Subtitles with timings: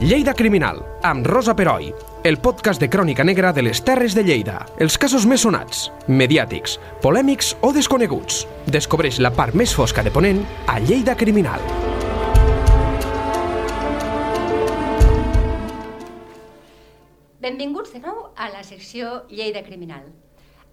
[0.00, 1.88] Lleida Criminal, amb Rosa Peroi,
[2.22, 4.60] el podcast de crònica negra de les Terres de Lleida.
[4.78, 8.44] Els casos més sonats, mediàtics, polèmics o desconeguts.
[8.70, 10.38] Descobreix la part més fosca de Ponent
[10.70, 11.58] a Lleida Criminal.
[17.42, 20.06] Benvinguts de nou a la secció Lleida Criminal.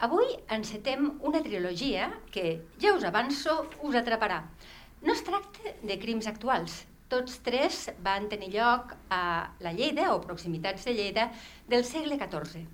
[0.05, 4.44] Avui encetem una trilogia que, ja us avanço, us atraparà.
[5.02, 6.84] No es tracta de crims actuals.
[7.16, 11.30] Tots tres van tenir lloc a la Lleida o proximitats de Lleida
[11.71, 12.66] del segle XIV.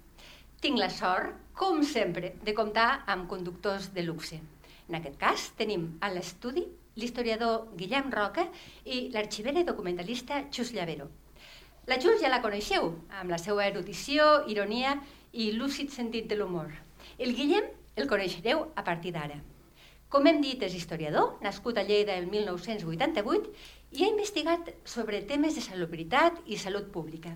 [0.64, 4.40] Tinc la sort, com sempre, de comptar amb conductors de luxe.
[4.90, 6.64] En aquest cas, tenim a l'estudi
[6.98, 8.48] l'historiador Guillem Roca
[8.82, 11.06] i l'arxivera i documentalista Xus Llavero.
[11.86, 14.98] La Xus ja la coneixeu, amb la seva erudició, ironia
[15.34, 16.74] i lúcid sentit de l'humor.
[17.20, 19.38] El Guillem el coneixereu a partir d'ara.
[20.12, 23.54] Com hem dit, és historiador, nascut a Lleida el 1988
[23.92, 27.34] i ha investigat sobre temes de salubritat i salut pública.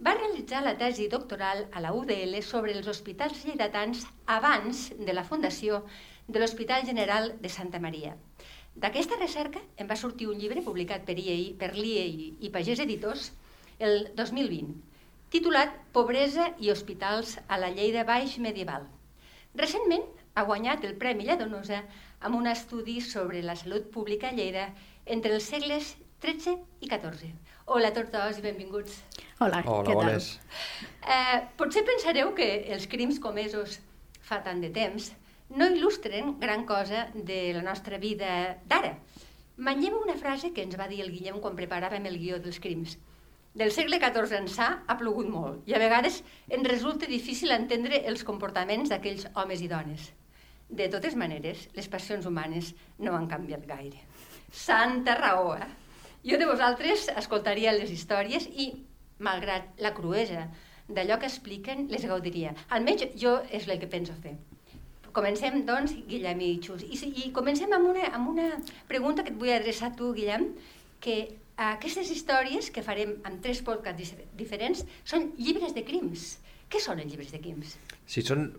[0.00, 5.24] Va realitzar la tesi doctoral a la UDL sobre els hospitals lleidatans abans de la
[5.26, 5.82] fundació
[6.28, 8.14] de l'Hospital General de Santa Maria.
[8.80, 13.32] D'aquesta recerca en va sortir un llibre publicat per IEI, per l'IEI i Pagès Editors
[13.80, 14.70] el 2020,
[15.34, 18.86] titulat Pobresa i hospitals a la Lleida Baix Medieval.
[19.58, 20.06] Recentment
[20.38, 21.82] ha guanyat el Premi Lladonosa
[22.20, 24.68] amb un estudi sobre la salut pública a Lleida
[25.06, 27.32] entre els segles XIII i XIV.
[27.70, 28.98] Hola a tots dos i benvinguts.
[29.40, 30.00] Hola, Hola, què tal?
[30.02, 30.30] bones.
[31.06, 33.78] Eh, potser pensareu que els crims comesos
[34.20, 35.12] fa tant de temps
[35.56, 38.96] no il·lustren gran cosa de la nostra vida d'ara.
[39.56, 42.96] Manllem una frase que ens va dir el Guillem quan preparàvem el guió dels crims.
[43.54, 48.22] Del segle XIV ençà ha plogut molt i a vegades ens resulta difícil entendre els
[48.24, 50.12] comportaments d'aquells homes i dones.
[50.70, 54.04] De totes maneres, les passions humanes no han canviat gaire.
[54.50, 55.68] Santa raó, eh?
[56.26, 58.72] Jo de vosaltres escoltaria les històries i,
[59.18, 60.48] malgrat la cruesa
[60.90, 62.52] d'allò que expliquen, les gaudiria.
[62.68, 64.34] Almenys jo és el que penso fer.
[65.14, 66.82] Comencem, doncs, Guillem i Xus.
[66.86, 68.48] I, i comencem amb una, amb una
[68.90, 70.52] pregunta que et vull adreçar a tu, Guillem,
[71.02, 71.16] que
[71.60, 76.36] aquestes històries que farem amb tres podcasts diferents són llibres de crims.
[76.70, 77.78] Què són els llibres de crims?
[78.06, 78.50] Si són...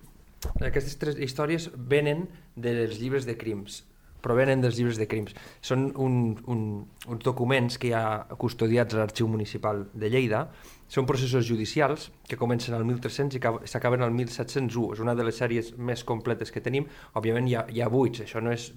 [0.65, 2.23] Aquestes tres històries venen
[2.57, 3.83] dels llibres de crims,
[4.21, 5.33] provenen dels llibres de crims.
[5.61, 6.61] Són un, un,
[7.09, 10.45] uns documents que hi ha custodiats a l'Arxiu Municipal de Lleida.
[10.91, 14.93] Són processos judicials que comencen al 1300 i acab- s'acaben al 1701.
[14.93, 16.85] És una de les sèries més completes que tenim.
[17.15, 18.71] Òbviament hi ha, hi ha buits, això no és,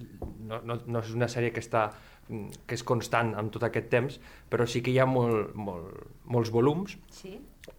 [0.46, 1.90] no, no, no és una sèrie que està
[2.64, 4.14] que és constant amb tot aquest temps,
[4.48, 7.34] però sí que hi ha molt, molt, molts volums Sí?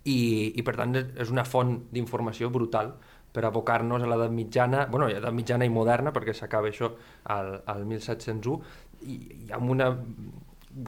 [0.05, 2.91] i, i per tant és una font d'informació brutal
[3.35, 6.94] per abocar-nos a l'edat mitjana, bueno, edat mitjana i moderna, perquè s'acaba això
[7.35, 8.59] al, al 1701,
[9.06, 9.91] i, i amb una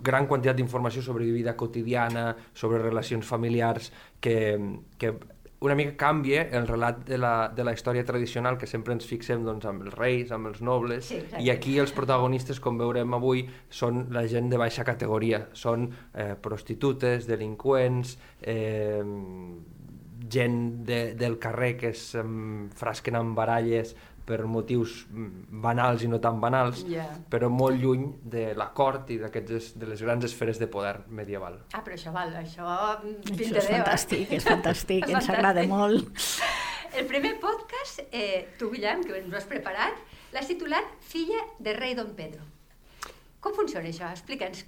[0.03, 4.37] gran quantitat d'informació sobre vida quotidiana, sobre relacions familiars, que,
[4.99, 5.13] que
[5.59, 9.41] una mica canvia el relat de la, de la història tradicional que sempre ens fixem
[9.45, 11.41] doncs, amb els reis, amb els nobles, Sí, exacte.
[11.41, 16.35] i aquí els protagonistes, com veurem avui, són la gent de baixa categoria, són eh,
[16.41, 19.01] prostitutes, delinqüents, eh,
[20.29, 23.95] gent de, del carrer que es um, frasquen amb baralles
[24.27, 27.05] per motius mm, banals i no tan banals, Ja.
[27.31, 31.61] però molt lluny de la cort i d'aquests de les grans esferes de poder medieval.
[31.71, 32.67] Ah, però això val, això...
[32.67, 36.11] Això pinta és fantàstic, és fantàstic, ens agrada molt.
[36.97, 39.95] El primer podcast, eh, tu, Guillem, que ens ho has preparat,
[40.33, 42.43] l'has titulat Filla de rei Don Pedro.
[43.39, 44.09] Com funciona això?
[44.11, 44.65] Explica'ns.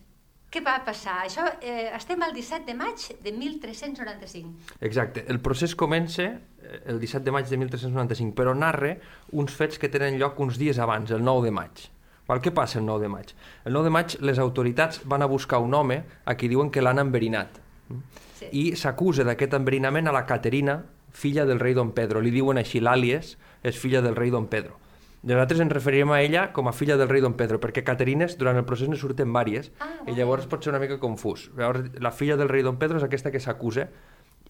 [0.50, 1.20] Què va passar?
[1.28, 4.80] Això, eh, estem al 17 de maig de 1395.
[4.82, 5.24] Exacte.
[5.30, 8.96] El procés comença eh, el 17 de maig de 1395, però narra
[9.32, 11.86] uns fets que tenen lloc uns dies abans, el 9 de maig.
[12.30, 12.42] Val?
[12.42, 13.36] Què passa el 9 de maig?
[13.66, 16.81] El 9 de maig les autoritats van a buscar un home a qui diuen que
[16.81, 17.62] l'han enverinat.
[18.40, 18.50] Sí.
[18.50, 20.80] I s'acusa d'aquest enverinament a la Caterina,
[21.14, 22.22] filla del rei Don Pedro.
[22.22, 24.78] Li diuen així, l'àlies és filla del rei Don Pedro.
[25.22, 28.56] Nosaltres ens referirem a ella com a filla del rei Don Pedro, perquè Caterines durant
[28.56, 31.50] el procés ne surten vàries, Ah, i llavors pot ser una mica confús.
[31.57, 33.89] Llavors, la filla del rei Don Pedro és aquesta que s'acusa,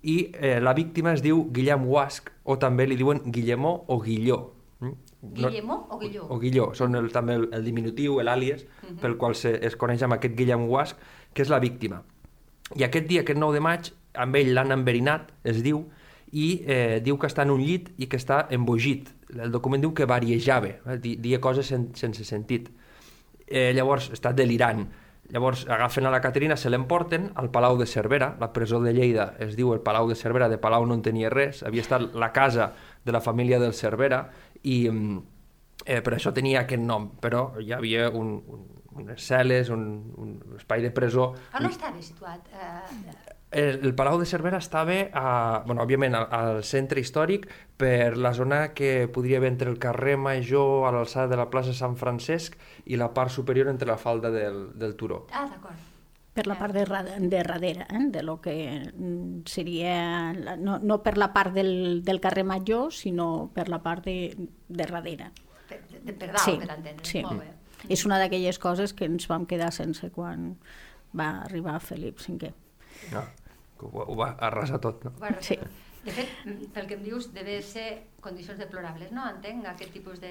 [0.04, 4.39] i eh, la víctima es diu Guillem Huasc, o també li diuen Guillemó o Guilló.
[4.80, 4.94] Mm?
[5.33, 6.27] Guillemó o Guilló?
[6.30, 9.00] O Guilló, són el, també el, el diminutiu, l'àlies, uh -huh.
[9.01, 10.95] pel qual se, es coneix amb aquest Guillem Huasc,
[11.33, 12.04] que és la víctima.
[12.75, 15.89] I aquest dia, aquest 9 de maig, amb ell l'han enverinat, es diu,
[16.31, 19.10] i eh, diu que està en un llit i que està embogit.
[19.34, 22.70] El document diu que variejava, eh, di- dia coses sen sense sentit.
[23.48, 24.88] Eh, llavors està delirant.
[25.30, 29.36] Llavors agafen a la Caterina, se l'emporten al Palau de Cervera, la presó de Lleida
[29.40, 32.32] es diu el Palau de Cervera, de Palau no en tenia res, havia estat la
[32.34, 32.72] casa
[33.06, 34.24] de la família del Cervera
[34.64, 35.20] i mm,
[35.86, 38.66] eh, per això tenia aquest nom, però hi havia un, un,
[39.04, 39.86] unes cel·les, un,
[40.18, 41.36] un espai de presó.
[41.54, 42.50] On estava situat?
[42.50, 47.48] Eh, El, el Palau de Cervera estava, a, bueno, òbviament, al, al centre històric,
[47.81, 51.74] per la zona que podria haver entre el carrer Major a l'alçada de la plaça
[51.74, 55.25] Sant Francesc i la part superior entre la falda del, del turó.
[55.34, 55.88] ah, d'acord.
[56.40, 58.04] per la part de, de darrere, eh?
[58.13, 58.54] de lo que
[58.94, 63.81] mm, seria, la- no, no per la part del, del carrer Major, sinó per la
[63.81, 64.36] part de,
[64.69, 65.31] de darrere.
[65.68, 67.04] Per, de, per dalt, Sí, per entendre.
[67.06, 67.24] sí.
[67.25, 67.50] Molt bé.
[67.90, 70.54] És una d'aquelles coses que ens vam quedar sense quan
[71.18, 72.54] va arribar Felip V.
[73.13, 73.24] No,
[73.81, 75.12] ho, ho va arrasar tot, no?
[75.19, 75.60] Bueno, Sí.
[76.00, 76.30] De fet,
[76.72, 79.25] pel que em dius, deve ser condicions deplorables, no?
[79.28, 80.30] Entenc aquest tipus de...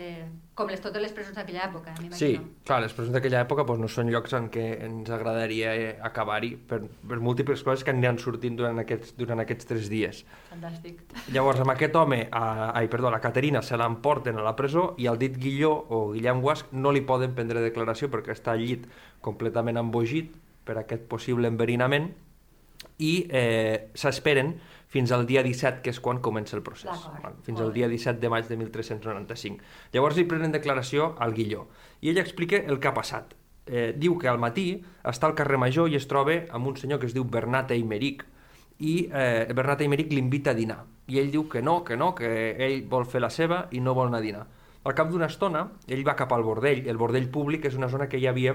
[0.56, 2.44] Com les, totes les presons d'aquella època, Sí, m'imagino.
[2.64, 6.54] clar, les presons d'aquella època doncs, no són llocs en què ens agradaria eh, acabar-hi
[6.70, 6.78] per,
[7.10, 10.22] per múltiples coses que aniran sortint durant aquests, durant aquests tres dies.
[10.48, 11.02] Fantàstic.
[11.36, 15.06] Llavors, amb aquest home, a, ai, perdó, la Caterina se l'emporten a la presó i
[15.06, 18.88] al dit Guilló o Guillem Guasc no li poden prendre declaració perquè està al llit
[19.20, 20.32] completament embogit
[20.64, 22.08] per aquest possible enverinament
[22.98, 24.54] i eh, s'esperen
[24.88, 27.04] fins al dia 17, que és quan comença el procés.
[27.44, 29.58] Fins al dia 17 de maig de 1395.
[29.92, 31.66] Llavors li prenen declaració al Guilló
[32.00, 33.34] i ell explica el que ha passat.
[33.68, 36.98] Eh, diu que al matí està al carrer Major i es troba amb un senyor
[37.02, 38.24] que es diu Bernat Eimeric
[38.80, 40.78] i eh, Bernat Eimeric l'invita a dinar.
[41.08, 43.92] I ell diu que no, que no, que ell vol fer la seva i no
[43.94, 44.46] vol anar a dinar.
[44.88, 46.86] Al cap d'una estona, ell va cap al bordell.
[46.88, 48.54] El bordell públic és una zona que hi havia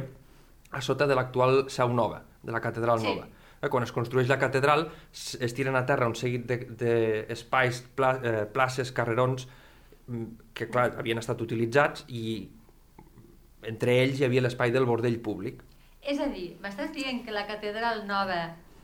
[0.72, 3.06] a sota de l'actual Seu Nova, de la Catedral Sí.
[3.06, 3.28] Nova.
[3.64, 8.12] Eh, Quan es construeix la catedral, es tiren a terra un seguit d'espais, de, pla,
[8.20, 9.48] eh, places, carrerons,
[10.08, 12.50] mm, que clar, havien estat utilitzats i
[13.64, 15.64] entre ells hi havia l'espai del bordell públic.
[16.04, 18.42] És a dir, m'estàs dient que la catedral nova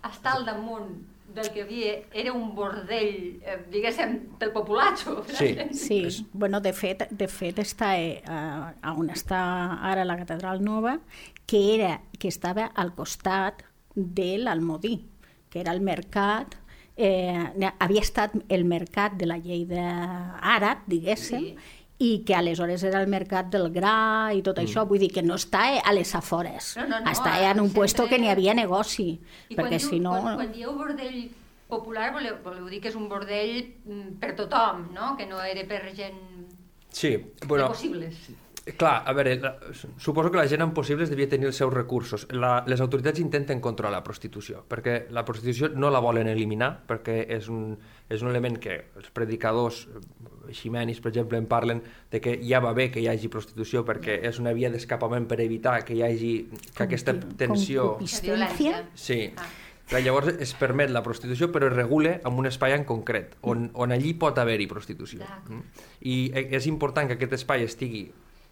[0.08, 0.94] està al damunt
[1.30, 5.24] del que havia, era un bordell, eh, diguéssim, pel populatxo.
[5.28, 5.52] Sí.
[5.74, 9.42] Sí, bueno, de fet, de fet està eh, a on està
[9.92, 10.98] ara la Catedral Nova,
[11.46, 13.62] que era que estava al costat
[13.96, 14.96] de l'Almodí,
[15.50, 16.56] que era el mercat
[17.00, 21.76] eh, havia estat el mercat de la llei d'àrab, diguéssim, Sí.
[22.00, 24.64] i que aleshores era el mercat del gra i tot mm.
[24.64, 27.72] això, vull dir que no està a les afores, No, no, no, està en un
[27.72, 29.20] puesto que n'hi havia negoci,
[29.50, 30.16] I quan, perquè diu, si no...
[30.22, 31.30] quan, quan dieu bordell
[31.68, 35.16] popular, voleu, voleu dir que és un bordell mm, per tothom, no?
[35.18, 36.20] Que no era per gent
[36.92, 38.16] Sí, bueno, bueno, possibles.
[38.78, 39.52] Clar, a veure, la,
[39.98, 42.26] suposo que la gent amb possibles devia tenir els seus recursos.
[42.36, 47.22] La, les autoritats intenten controlar la prostitució, perquè la prostitució no la volen eliminar, perquè
[47.38, 47.78] és un,
[48.10, 51.82] és un element que els predicadors, eh, ximenis, per exemple, en parlen
[52.12, 55.40] de que ja va bé que hi hagi prostitució perquè és una via d'escapament per
[55.44, 56.34] evitar que hi hagi
[56.76, 57.96] que aquesta tensió...
[58.00, 58.86] Concupiscencia.
[58.96, 59.22] Sí.
[59.38, 59.50] Ah.
[59.90, 63.72] Clar, llavors es permet la prostitució però es regula en un espai en concret on,
[63.74, 65.26] on allí pot haver-hi prostitució.
[65.50, 65.86] Mm?
[66.06, 68.04] i e- és important que aquest espai estigui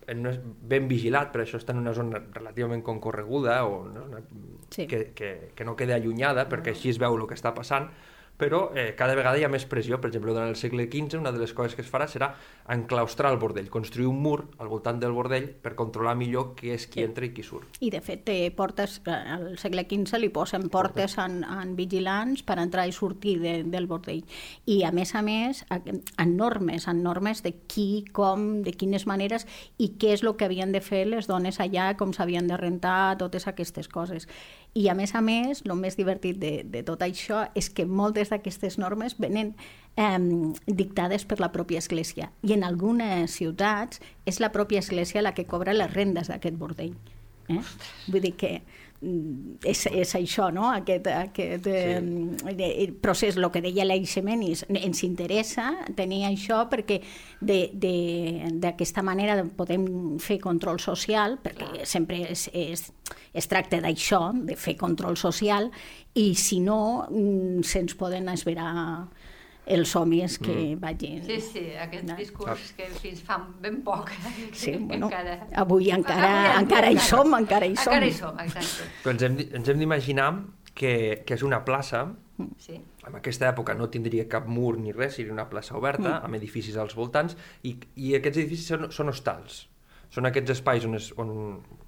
[0.07, 4.21] un, es- ben vigilat, per això està en una zona relativament concorreguda o no, una,
[4.69, 4.86] Sí.
[4.88, 7.89] que, que, que no quede allunyada perquè així es veu el que està passant
[8.38, 9.98] però eh, cada vegada hi ha més pressió.
[10.00, 12.31] Per exemple, durant el segle XV una de les coses que es farà serà
[12.69, 16.86] enclaustrar el bordell, construir un mur al voltant del bordell per controlar millor qui és
[16.88, 17.06] qui Sí.
[17.06, 17.78] entra i qui surt.
[17.81, 22.44] I de fet té portes, eh, al segle XV li posen portes en, en vigilants
[22.44, 24.24] per entrar i sortir de, del bordell.
[24.66, 29.48] I a més a més, en normes, en normes de qui, com, de quines maneres
[29.78, 33.18] i què és el que havien de fer les dones allà, com s'havien de rentar,
[33.18, 34.28] totes aquestes coses.
[34.77, 38.29] I a més a més, el més divertit de, de tot això és que moltes
[38.29, 39.55] d'aquestes normes venen
[39.98, 40.19] eh,
[40.67, 42.29] dictades per la pròpia Església.
[42.46, 46.93] I en algunes ciutats és la pròpia Església la que cobra les rendes d'aquest bordell.
[47.50, 47.63] Eh?
[48.12, 48.51] Vull dir que
[49.01, 50.72] és, és això, no?
[50.74, 57.01] aquest, aquest eh, procés, el que deia l'Eixemenis, ens interessa tenir això perquè
[57.39, 62.88] de- de- d'aquesta manera podem fer control social, perquè sempre és, és,
[63.34, 65.70] es tracta d'això, de fer control social,
[66.18, 69.08] i si no, mm, se'ns poden esperar
[69.67, 70.79] els homes que mm.
[70.81, 71.24] vagin...
[71.25, 72.15] Sí, sí, aquest No.
[72.15, 74.12] discurs que fins fa ben poc.
[74.53, 75.39] Sí, que bueno, encara...
[75.63, 77.93] avui encara, Avui encara hi som, encara hi som.
[77.93, 78.88] Encara hi som, exacte.
[79.12, 80.29] Ens hem, ens hem d'imaginar
[80.77, 82.07] que, que és una plaça
[82.62, 82.75] Sí.
[83.07, 86.25] en aquesta època no tindria cap mur ni res, seria una plaça oberta, Mm.
[86.27, 87.33] amb edificis als voltants,
[87.63, 89.63] i, i aquests edificis són, són hostals.
[90.13, 91.31] Són aquests espais on, es, on,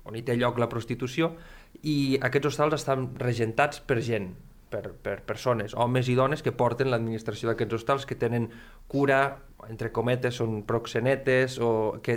[0.04, 1.36] on hi té lloc la prostitució,
[1.84, 4.32] i aquests hostals estan regentats per gent,
[4.70, 8.50] per, per persones, homes i dones que porten l'administració d'aquests hostals, que tenen
[8.88, 9.22] cura
[9.68, 12.16] entre cometes, són proxenetes o que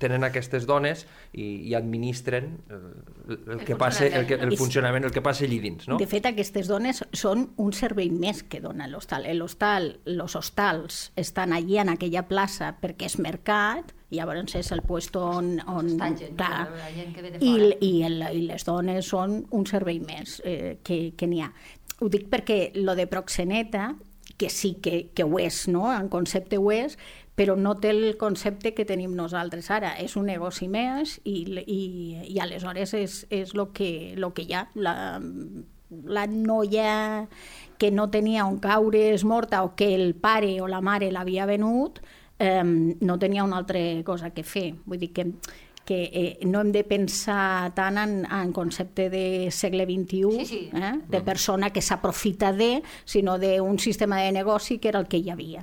[0.00, 2.80] tenen aquestes dones i, i administren el,
[3.28, 5.86] el, el, El que passa, el, que, el I- funcionament, el que passa allí dins,
[5.88, 5.96] no?
[6.00, 9.24] De fet, aquestes dones són un servei més que dona l'hostal.
[9.38, 14.82] L'hostal, els hostals estan allí en aquella plaça perquè és mercat, i llavors és el
[14.86, 15.56] puesto on...
[15.66, 17.72] on Està gent, clar, la gent que ve de i, fora.
[17.80, 21.48] i, el, i les dones són un servei més eh, que, que n'hi ha.
[22.04, 23.94] Ho dic perquè lo de proxeneta,
[24.36, 25.88] que sí que, que ho és, no?
[25.92, 26.96] en concepte ho és,
[27.36, 29.92] però no té el concepte que tenim nosaltres ara.
[30.00, 31.80] És un negoci més i, i,
[32.32, 34.66] i aleshores és, és el que, lo que hi ha.
[34.74, 34.94] La,
[35.90, 37.26] la noia
[37.78, 41.46] que no tenia on caure és morta o que el pare o la mare l'havia
[41.46, 42.00] venut,
[42.38, 44.70] eh, no tenia una altra cosa que fer.
[44.86, 45.28] Vull dir que
[45.86, 50.60] que eh, no hem de pensar tant en, en concepte de segle XXI, Sí, sí.
[50.74, 55.22] Eh, de persona que s'aprofita de, sinó d'un sistema de negoci que era el que
[55.22, 55.62] hi havia.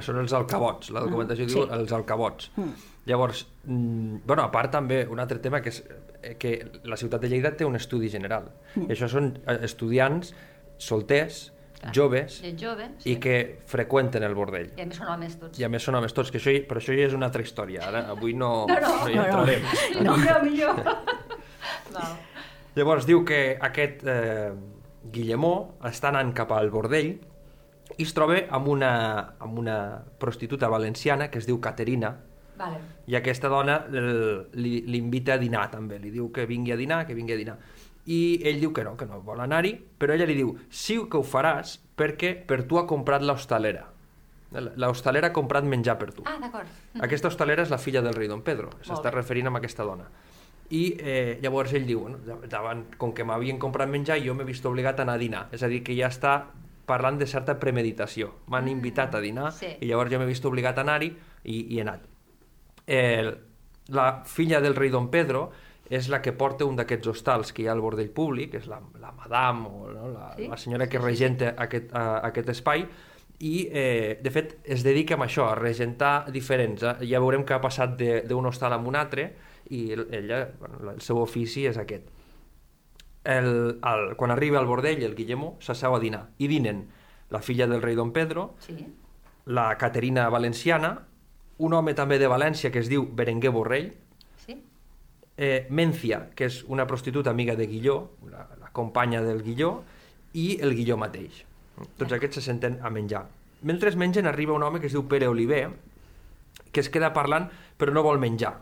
[0.00, 1.72] Són els alcabots, la documentació Ah, diu sí.
[1.76, 2.46] els alcabots.
[2.56, 2.70] Mm.
[3.10, 5.82] Llavors, mm, bueno, a part també, un altre tema que és
[6.22, 6.54] eh, que
[6.84, 8.48] la ciutat de Lleida té un estudi general.
[8.74, 8.86] Mm.
[8.88, 10.32] I això són eh, estudiants
[10.78, 11.52] solters,
[11.94, 14.70] joves, Gent jove, i que freqüenten el bordell.
[14.76, 15.58] I a més són homes tots.
[15.60, 17.84] I a més són homes tots, que això, però això ja és una altra història.
[17.88, 18.94] Ara, avui no, No, no.
[19.08, 19.26] hi No, no.
[19.26, 19.62] entrarem.
[20.06, 20.16] No.
[20.16, 20.82] Millor, millor.
[21.92, 22.16] Val.
[22.76, 24.50] Llavors diu que aquest eh,
[25.12, 27.14] Guillemó està anant cap al bordell
[27.96, 28.90] i es troba amb una,
[29.40, 29.76] amb una
[30.18, 32.10] prostituta valenciana que es diu Caterina,
[32.58, 32.80] Vale.
[33.06, 37.32] i aquesta dona l'invita a dinar també, li diu que vingui a dinar, que vingui
[37.32, 37.56] a dinar.
[38.06, 41.18] I ell diu que no, que no vol anar-hi, però ella li diu, sí que
[41.18, 43.88] ho faràs perquè per tu ha comprat l'hostalera.
[44.78, 46.22] L'hostalera ha comprat menjar per tu.
[46.24, 46.70] Ah, d'acord.
[47.02, 50.06] Aquesta hostalera és la filla del rei Don Pedro, s'està referint amb aquesta dona.
[50.70, 54.64] I eh, llavors ell diu, bueno, davant, com que m'havien comprat menjar, jo m'he vist
[54.66, 55.42] obligat a anar a dinar.
[55.54, 56.36] És a dir, que ja està
[56.86, 58.32] parlant de certa premeditació.
[58.50, 59.72] M'han invitat a dinar sí.
[59.80, 62.06] i llavors jo m'he vist obligat a anar-hi i, i he anat.
[62.86, 63.34] Eh,
[63.94, 65.50] la filla del rei Don Pedro
[65.90, 68.80] és la que porta un d'aquests hostals que hi ha al bordell públic, és la,
[69.00, 70.08] la madame o no?
[70.10, 70.48] la, Sí?
[70.48, 72.86] la senyora que regenta aquest, a, aquest espai,
[73.38, 76.82] i eh, de fet es dedica a això, a regentar diferents.
[76.82, 76.94] Eh?
[77.10, 79.34] Ja veurem que ha passat de- d'un hostal a un altre
[79.70, 82.08] i el- ella, bueno, el seu ofici és aquest.
[83.24, 86.84] El, el, quan arriba al bordell, el Guillemó s'asseu a dinar i dinen
[87.30, 88.86] la filla del rei Don Pedro, Sí.
[89.46, 91.06] la Caterina Valenciana,
[91.58, 93.92] un home també de València que es diu Berenguer Borrell?
[95.36, 99.82] Eh, Mencia, que és una prostituta amiga de Guilló, la, la companya del Guilló,
[100.34, 101.44] i el Guilló mateix.
[101.98, 103.26] Tots aquests se senten a menjar.
[103.62, 105.70] Mentre es mengen arriba un home que es diu Pere Oliver,
[106.72, 108.54] que es queda parlant però no vol menjar.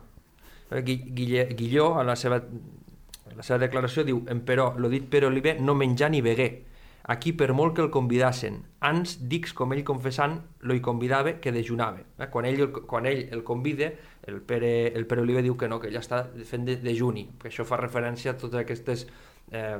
[0.71, 5.07] Eh, Gui- Guille, Guilló, a la seva, a la seva declaració, diu «Emperò, lo dit
[5.11, 6.64] Pere Oliver, no menjar ni beguer.
[7.07, 11.52] Aquí, per molt que el convidassen, ans dics com ell confessant, lo hi convidava que
[11.52, 12.00] dejunava.
[12.19, 12.28] Eh?
[12.33, 13.90] Quan, ell, el- quan ell el convida,
[14.26, 17.49] el Pere, el Pere Oliver diu que no, que ella està fent de, dejuni, que
[17.50, 19.07] això fa referència a totes aquestes
[19.52, 19.78] eh,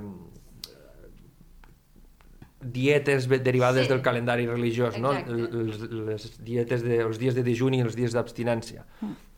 [2.61, 3.93] dietes derivades Sí.
[3.93, 5.13] del calendari religiós, no?
[5.13, 5.33] Exacte.
[5.33, 8.85] El- les, les dietes de, els dies de dejuni i els dies d'abstinència.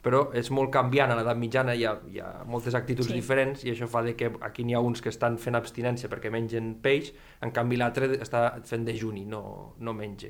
[0.06, 3.14] Però és molt canviant, a l'edat mitjana hi ha, hi ha moltes actituds Sí.
[3.14, 6.30] diferents i això fa de que aquí n'hi ha uns que estan fent abstinència perquè
[6.30, 10.28] mengen peix, en canvi l'altre està fent dejuni, no, no menja.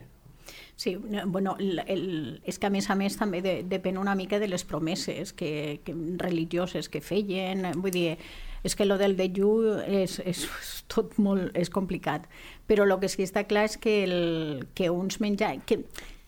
[0.76, 4.14] Sí, no, bueno, el, el, és que a més a més també de, depèn una
[4.14, 8.18] mica de les promeses que, que religioses que feien, vull dir,
[8.62, 9.54] és que lo del dejú
[9.88, 12.28] és, és, és tot molt és complicat,
[12.68, 15.56] però el que sí està clar és que, el, que uns menjar...
[15.64, 15.80] Que,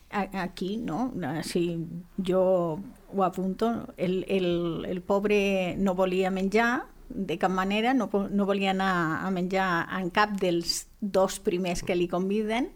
[0.09, 1.11] aquí, no?
[1.43, 1.77] Si
[2.17, 2.79] jo
[3.13, 8.71] ho apunto, el, el, el pobre no volia menjar de cap manera, no, no volia
[8.71, 12.69] anar a menjar en cap dels dos primers que li conviden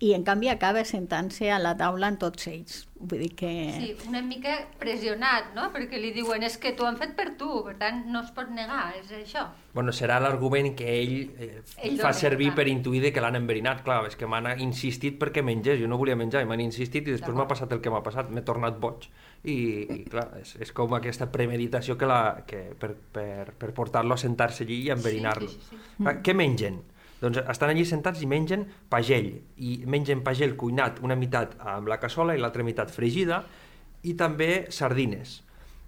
[0.00, 2.84] i en canvi acaba sentant-se a la taula amb tots ells.
[2.98, 3.48] Vull dir que...
[3.74, 5.68] Sí, una mica pressionat, no?
[5.74, 8.50] Perquè li diuen, és que t'ho han fet per tu, per tant, no es pot
[8.54, 9.48] negar, és això.
[9.74, 12.56] Bueno, serà l'argument que ell, eh, Ell fa servir clar.
[12.60, 13.82] per intuir de que l'han enverinat.
[13.86, 17.16] Clar, és que m'han insistit perquè mengés, jo no volia menjar, i m'han insistit i
[17.16, 19.08] després m'ha passat el que m'ha passat, m'he tornat boig.
[19.42, 24.14] I, i clar, és, és com aquesta premeditació que la, que per, per, per portar-lo
[24.14, 25.50] a sentar-se allí i enverinar-lo.
[25.50, 26.82] Sí, sí, sí, Clar, Què mengen?
[27.20, 31.98] Doncs estan allí sentats i mengen pagell, i mengen pagell cuinat una meitat amb la
[31.98, 33.42] cassola i l'altra meitat fregida,
[34.06, 35.40] i també sardines,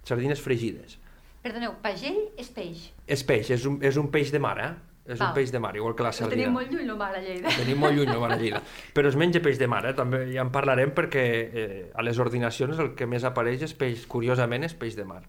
[0.03, 0.97] sardines fregides.
[1.41, 2.89] Perdoneu, pagell és peix.
[3.07, 4.71] És peix, és un, és un peix de mar, eh?
[5.01, 5.33] És un Val.
[5.33, 6.35] peix de mar, igual que la Ho sardina.
[6.43, 7.49] tenim molt lluny, el mar a Lleida.
[7.57, 8.61] Tenim molt lluny, no, a Lleida.
[8.93, 9.95] Però es menja peix de mar, eh?
[9.97, 14.05] També ja en parlarem perquè eh, a les ordinacions el que més apareix és peix,
[14.05, 15.23] curiosament, és peix de mar.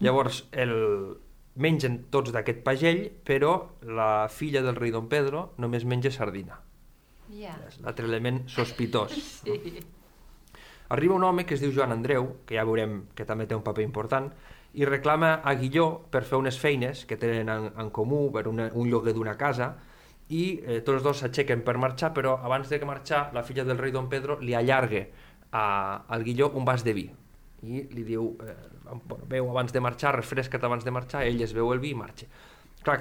[0.00, 0.72] Llavors, el...
[1.54, 6.60] mengen tots d'aquest pagell, però la filla del rei Don Pedro només menja sardina.
[7.30, 7.54] Ja.
[7.68, 9.16] És l'altre element sospitós.
[9.40, 9.82] Sí.
[10.90, 13.62] Arriba un home que es diu Joan Andreu, que ja veurem que també té un
[13.62, 14.26] paper important,
[14.74, 18.66] i reclama a Guilló per fer unes feines que tenen en, en comú, per una,
[18.74, 19.76] un lloguer d'una casa,
[20.30, 23.78] i eh, tots dos s'aixequen per marxar, però abans de que marxar, la filla del
[23.78, 25.04] rei Don Pedro li allarga
[25.50, 25.64] a,
[26.06, 27.06] al Guilló un vas de vi
[27.62, 28.54] i li diu, eh,
[29.04, 31.98] bueno, veu abans de marxar, refresca't abans de marxar, ell es veu el vi i
[31.98, 32.26] marxa.
[32.82, 32.98] Clar,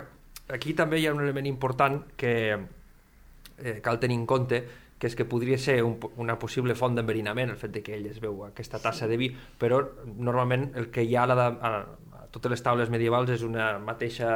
[0.55, 4.63] aquí també hi ha un element important que eh, cal tenir en compte,
[4.99, 8.09] que és que podria ser un, una possible font d'enverinament, el fet de que ell
[8.09, 9.79] es veu aquesta tassa de vi, però
[10.11, 11.71] normalment el que hi ha a, la, a,
[12.19, 14.33] a totes les taules medievals és una mateixa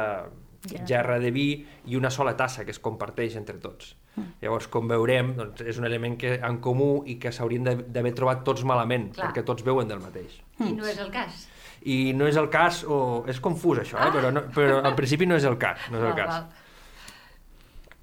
[0.70, 0.86] yeah.
[0.88, 1.48] gerra de vi
[1.86, 3.92] i una sola tassa que es comparteix entre tots.
[4.14, 8.44] Llavors, com veurem, doncs, és un element que en comú i que s'haurien d'haver trobat
[8.46, 9.30] tots malament, Clar.
[9.30, 10.36] perquè tots veuen del mateix.
[10.60, 11.48] I no és el cas.
[11.90, 14.06] I no és el cas, o és confús això, eh?
[14.06, 14.12] ah.
[14.14, 15.90] però, no, però en principi no és el cas.
[15.92, 16.62] No és el cas.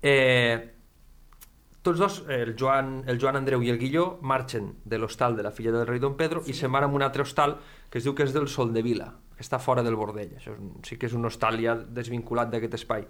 [0.01, 0.57] Eh,
[1.81, 5.53] tots dos, el Joan, el Joan Andreu i el Guilló, marxen de l'hostal de la
[5.55, 6.51] filla del rei Don Pedro sí.
[6.51, 7.55] i se'n van a un altre hostal
[7.89, 10.35] que es diu que és del Sol de Vila, que està fora del Bordell.
[10.37, 13.07] Això és un, sí que és un hostal ja desvinculat d'aquest espai.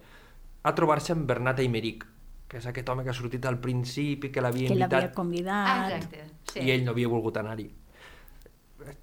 [0.63, 2.05] A trobar-se amb Bernat Aymeric,
[2.51, 4.89] que és aquest home que ha sortit al principi, que l'havia invitat...
[4.91, 5.69] Que l'havia convidat...
[5.71, 6.65] Ah, exacte, sí.
[6.65, 7.69] I ell no havia volgut anar-hi.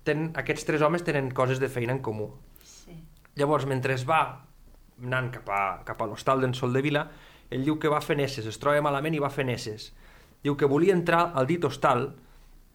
[0.04, 2.28] Ten, aquests tres homes tenen coses de feina en comú.
[2.60, 2.98] Sí.
[3.40, 4.20] Llavors, mentre es va
[5.00, 7.06] anant cap a, cap a l'hostal d'en Sol de Vila,
[7.48, 9.94] ell diu que va fer nesses, es troba malament i va fer nesses.
[10.44, 12.10] Diu que volia entrar al dit hostal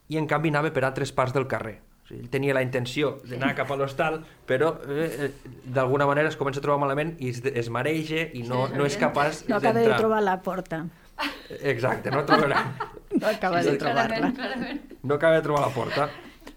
[0.10, 1.78] i en canvi anava per altres parts del carrer.
[2.04, 5.30] O sigui, ell tenia la intenció d'anar cap a l'hostal, però eh, eh,
[5.64, 8.98] d'alguna manera es comença a trobar malament i es, es mareja i no, no és
[9.00, 10.84] capaç No acaba de trobar la porta.
[11.62, 12.66] Exacte, no trobarà.
[13.14, 14.32] No acaba de trobar-la.
[15.04, 16.08] No acaba de trobar la porta.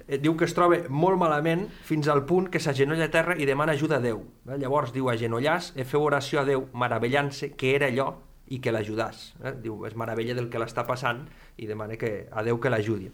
[0.08, 3.46] Eh, diu que es troba molt malament fins al punt que s'agenolla a terra i
[3.48, 4.22] demana ajuda a Déu.
[4.46, 4.56] Eh?
[4.62, 8.08] Llavors diu, agenollàs e feu oració a Déu, meravellant-se que era allò
[8.48, 9.28] i que l'ajudàs.
[9.42, 9.52] Eh?
[9.64, 11.26] Diu, es meravella del que l'està passant
[11.58, 13.10] i demana que, a Déu que l'ajudi.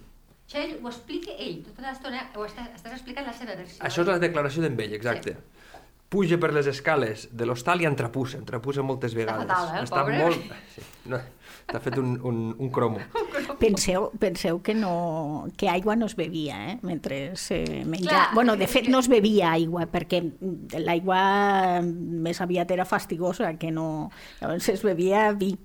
[0.47, 3.81] Això ell ho explica ell, tota l'estona ho estàs, estàs explicant la seva versió.
[3.89, 5.37] Això és la declaració d'en Vell, exacte.
[5.39, 5.63] Sí
[6.13, 9.47] puja per les escales de l'hostal i entrapussa, entrapussa moltes vegades.
[9.47, 10.19] Està fatal, eh, Està pobre?
[10.21, 10.51] molt...
[10.75, 11.21] Sí, no,
[11.67, 12.99] T'ha fet un, un, un cromo.
[13.61, 16.79] Penseu, penseu que, no, que aigua no es bevia, eh?
[16.83, 18.09] mentre se menjava.
[18.09, 20.23] Clar, bueno, de fet, que- no es bevia aigua, perquè
[20.83, 24.11] l'aigua més aviat era fastigosa, que no...
[24.41, 25.57] Llavors es bevia vi.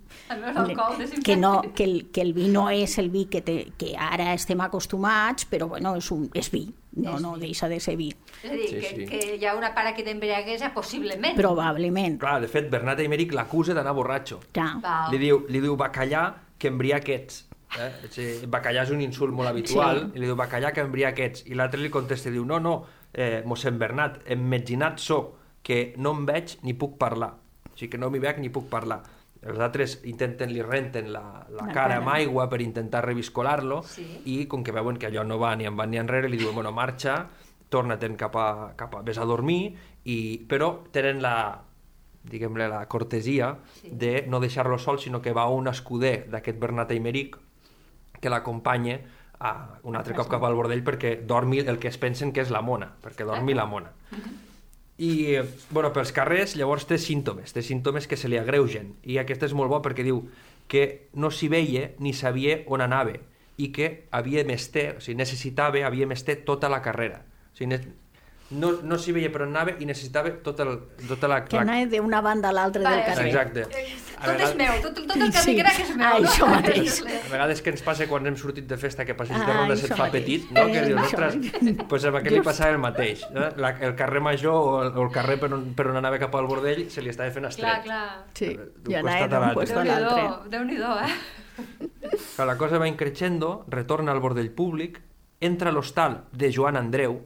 [1.24, 4.34] Que, no, que, el, que el vi no és el vi que, te, que ara
[4.34, 8.10] estem acostumats, però bueno, és, un, és vi, no, no deixa de ser vi,
[8.44, 9.06] És a dir, Sí, que, sí.
[9.08, 11.36] que hi ha una part que t'embriaguesa, possiblement.
[11.38, 12.20] probablement.
[12.20, 14.40] Clar, de fet, Bernat Aymeric l'acusa d'anar borratxo.
[14.52, 14.82] Clar.
[14.82, 15.12] Val.
[15.12, 16.26] Li diu, li diu bacallà
[16.58, 17.44] que embriaquets.
[17.78, 18.46] Eh?
[18.48, 20.18] Bacallà és un insult molt habitual, Sí.
[20.18, 21.46] i li diu bacallà que embriaquets.
[21.48, 26.26] I l'altre li contesta, diu, no, no, eh, mossèn Bernat, emmetginat so, que no em
[26.26, 27.34] veig ni puc parlar.
[27.68, 29.04] O sigui, que no m'hi veig ni puc parlar.
[29.44, 34.06] Els altres intenten, li renten la, la La cara amb aigua per intentar reviscolar-lo Sí.
[34.26, 36.56] i com que veuen que allò no va ni en va ni enrere, li diuen,
[36.56, 37.28] bueno, marxa,
[37.70, 39.02] torna-te'n cap a, cap a...
[39.04, 40.40] Ves a dormir, i...
[40.50, 41.62] però tenen la,
[42.24, 43.90] diguem-ne, la cortesia Sí.
[43.92, 47.38] de no deixar-lo sol, sinó que va un escuder d'aquest Bernat Aymeric
[48.20, 49.00] que l'acompanya
[49.40, 52.50] a, un altre cop cap al bordell perquè dormi el que es pensen que és
[52.50, 53.92] la mona, perquè dormi la mona.
[54.98, 55.38] I,
[55.70, 58.96] bueno, pels carrers, llavors té símptomes, té símptomes que se li agreugen.
[59.06, 60.24] I aquest és molt bo perquè diu
[60.68, 63.14] que no s'hi veia ni sabia on anava
[63.58, 67.22] i que havia mesté, o sigui, necessitava, havia mesté tota la carrera.
[67.54, 67.78] O sigui,
[68.58, 70.76] no, no s'hi veia per on anava i necessitava tot el,
[71.08, 71.42] tota la...
[71.46, 73.32] Que anava d'una banda a l'altra Vale, del carrer.
[73.32, 74.07] Exacte.
[74.18, 75.54] Eh, A Tot és vegades- meu, tot, tot el que Sí.
[75.56, 76.08] crec és meu.
[76.08, 76.28] Ah, no?
[76.28, 77.02] això mateix.
[77.06, 79.76] A vegades que ens passa quan hem sortit de festa que passeig de Ah, ronda
[79.76, 80.24] això se't fa mateix.
[80.24, 80.66] petit, no?
[80.66, 81.78] que Eh, dius, ostres, mateix.
[81.88, 83.22] pues amb aquell li passava el mateix.
[83.24, 83.50] Eh?
[83.58, 86.34] La, el carrer Major o el, o el carrer per on, per on anava cap
[86.36, 87.84] al bordell se li estava fent Clar, estret.
[87.84, 88.26] clar.
[88.34, 90.50] Sí, D'un i costat anava d'un puesto a l'altre.
[90.50, 91.14] Déu-n'hi-do, eh?
[92.36, 95.00] Clar, la cosa va increixendo, retorna al bordell públic,
[95.40, 97.22] entra a l'hostal de Joan Andreu,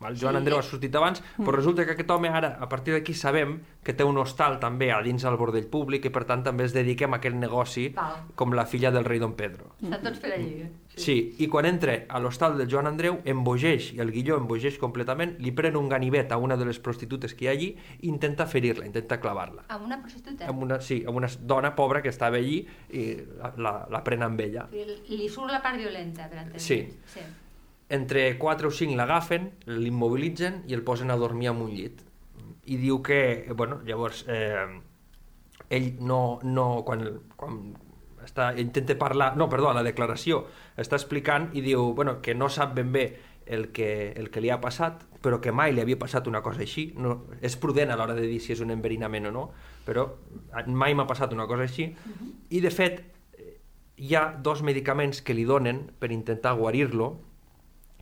[0.00, 0.16] val?
[0.16, 0.38] Joan Sí.
[0.38, 3.92] Andreu ha sortit abans, però resulta que aquest home ara, a partir d'aquí sabem que
[3.94, 7.06] té un hostal també a dins del bordell públic i per tant també es dedica
[7.06, 8.26] a aquest negoci Val.
[8.34, 9.76] com la filla del rei Don Pedro.
[9.82, 10.66] Estan tots per allí.
[10.96, 15.36] Sí, i quan entra a l'hostal del Joan Andreu, embogeix, i el Guilló embogeix completament,
[15.38, 17.68] li pren un ganivet a una de les prostitutes que hi ha allí
[18.00, 19.66] i intenta ferir-la, intenta clavar-la.
[19.68, 20.48] Amb una prostituta.
[20.48, 24.22] Amb una, sí, amb una dona pobra que estava allí i la, la, la pren
[24.22, 24.68] amb ella.
[24.72, 26.60] Li li surt la part violenta, per entendre.
[26.60, 26.80] Sí.
[27.12, 27.20] sí.
[27.88, 32.02] Entre 4 o 5 l'agafen, l'immobilitzen i el posen a dormir en un llit.
[32.66, 34.66] I diu que, bueno, llavors, eh,
[35.70, 37.04] ell no, no quan,
[37.38, 37.60] quan
[38.26, 40.44] està, intenta parlar, no, perdó, a la declaració,
[40.76, 43.06] està explicant i diu, bueno, que no sap ben bé
[43.46, 46.64] el que, el que li ha passat, però que mai li havia passat una cosa
[46.66, 46.88] així.
[46.98, 49.44] No, és prudent a l'hora de dir si és un enverinament o no,
[49.86, 50.08] però
[50.66, 51.92] mai m'ha passat una cosa així.
[52.50, 53.04] I, de fet,
[53.96, 57.14] hi ha dos medicaments que li donen per intentar guarir-lo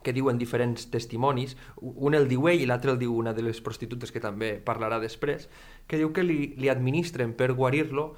[0.05, 3.61] que diuen diferents testimonis, un el diu ell i l'altre el diu una de les
[3.65, 5.49] prostitutes que també parlarà després,
[5.89, 8.11] que diu que li, li administren per guarir-lo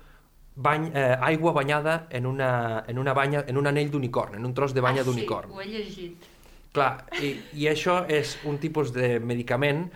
[0.58, 4.54] bany, eh, aigua banyada en una, en una banya, en un anell d'unicorn, en un
[4.58, 5.54] tros de banya ah, d'unicorn.
[5.54, 6.34] Sí, ho he llegit.
[6.74, 6.92] Clar,
[7.24, 9.88] i, i això és un tipus de medicament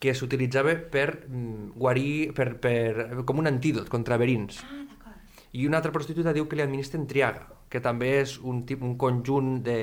[0.00, 4.62] que s'utilitzava per mm, guarir, per, per, com un antídot contra verins.
[4.64, 5.42] Ah, d'acord.
[5.54, 8.94] I una altra prostituta diu que li administren triaga, que també és un, tip, un
[9.00, 9.78] conjunt de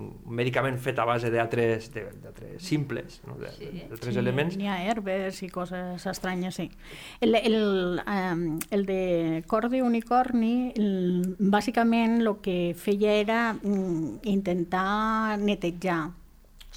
[0.00, 1.88] un medicament fet a base d'altres
[2.60, 3.38] simples, no?
[3.40, 4.58] d'altres Sí, sí, elements.
[4.60, 6.68] N'hi ha herbes i coses estranyes, sí.
[7.24, 7.58] El, el,
[8.04, 9.00] um, el de
[9.48, 16.02] cor de unicorni, el, bàsicament el que feia era mm, intentar netejar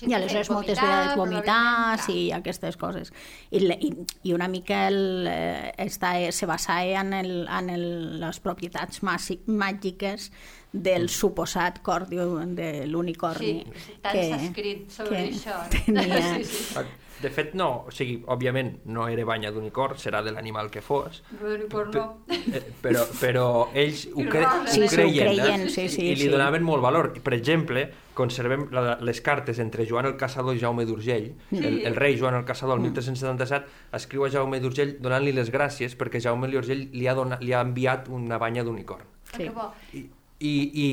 [0.04, 3.14] Sí, i aleshores moltes vegades vomitar i aquestes coses.
[3.52, 3.92] I, i,
[4.30, 7.86] i una mica el, eh, està, se basava en, el, en el,
[8.22, 10.32] les propietats màsi- màgiques
[10.74, 13.62] del suposat cor de, l'unicorni.
[13.86, 15.62] Sí, tant s'ha escrit sobre que això.
[15.86, 16.84] Tenia, Sí, sí.
[17.24, 21.22] De fet, no, o sigui, òbviament no era banya d'unicorn, serà de l'animal que fos,
[21.40, 22.06] L'unicorn no.
[22.28, 23.46] Eh, però, però
[23.80, 25.70] ells ho, I cre Sí, ho sí, ho creien, creien, eh?
[25.72, 26.32] sí, sí, i li sí.
[26.34, 27.14] donaven molt valor.
[27.24, 31.32] Per exemple, conservem la, les cartes entre Joan el Caçador i Jaume d'Urgell.
[31.52, 35.98] El, el rei Joan el Caçador, el 1377, escriu a Jaume d'Urgell donant-li les gràcies
[36.00, 39.08] perquè Jaume d'Urgell li, ha donat, li ha enviat una banya d'unicorn.
[39.34, 39.50] Sí.
[39.94, 40.04] I,
[40.44, 40.54] i,
[40.86, 40.90] I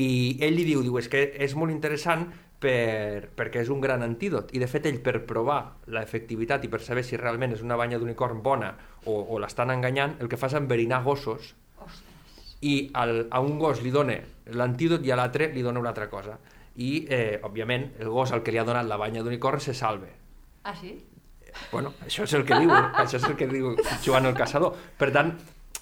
[0.47, 2.29] ell li diu, diu, és que és molt interessant
[2.61, 5.59] per, perquè és un gran antídot i de fet ell per provar
[5.91, 8.71] l'efectivitat i per saber si realment és una banya d'unicorn bona
[9.05, 12.03] o, o l'estan enganyant, el que fa és enverinar gossos Ostres.
[12.61, 14.19] i al, a un gos li dona
[14.53, 16.37] l'antídot i a l'altre li dona una altra cosa
[16.75, 20.13] i eh, òbviament el gos al que li ha donat la banya d'unicorn se salve
[20.63, 20.93] Ah, sí?
[21.71, 22.71] bueno, això és el que diu
[23.03, 23.73] això és el que diu
[24.05, 25.33] Joan el Caçador per tant,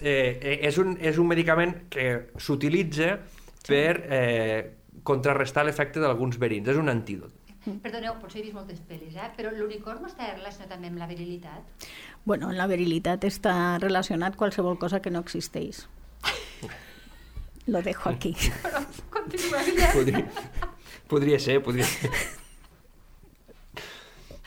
[0.01, 3.19] eh, és, un, és un medicament que s'utilitza
[3.67, 4.71] per eh,
[5.03, 7.35] contrarrestar l'efecte d'alguns verins, és un antídot
[7.83, 9.29] Perdoneu, potser he vist moltes pel·lis, eh?
[9.35, 11.85] però l'unicorn no està relacionat també amb la virilitat?
[12.25, 15.83] Bueno, la virilitat està relacionat qualsevol cosa que no existeix.
[17.67, 18.33] Lo dejo aquí.
[18.63, 20.65] Però continua.
[21.09, 22.09] Podria, ser, podria ser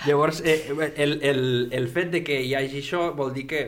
[0.07, 3.61] Llavors, eh, el, el, el fet de que hi hagi això vol dir que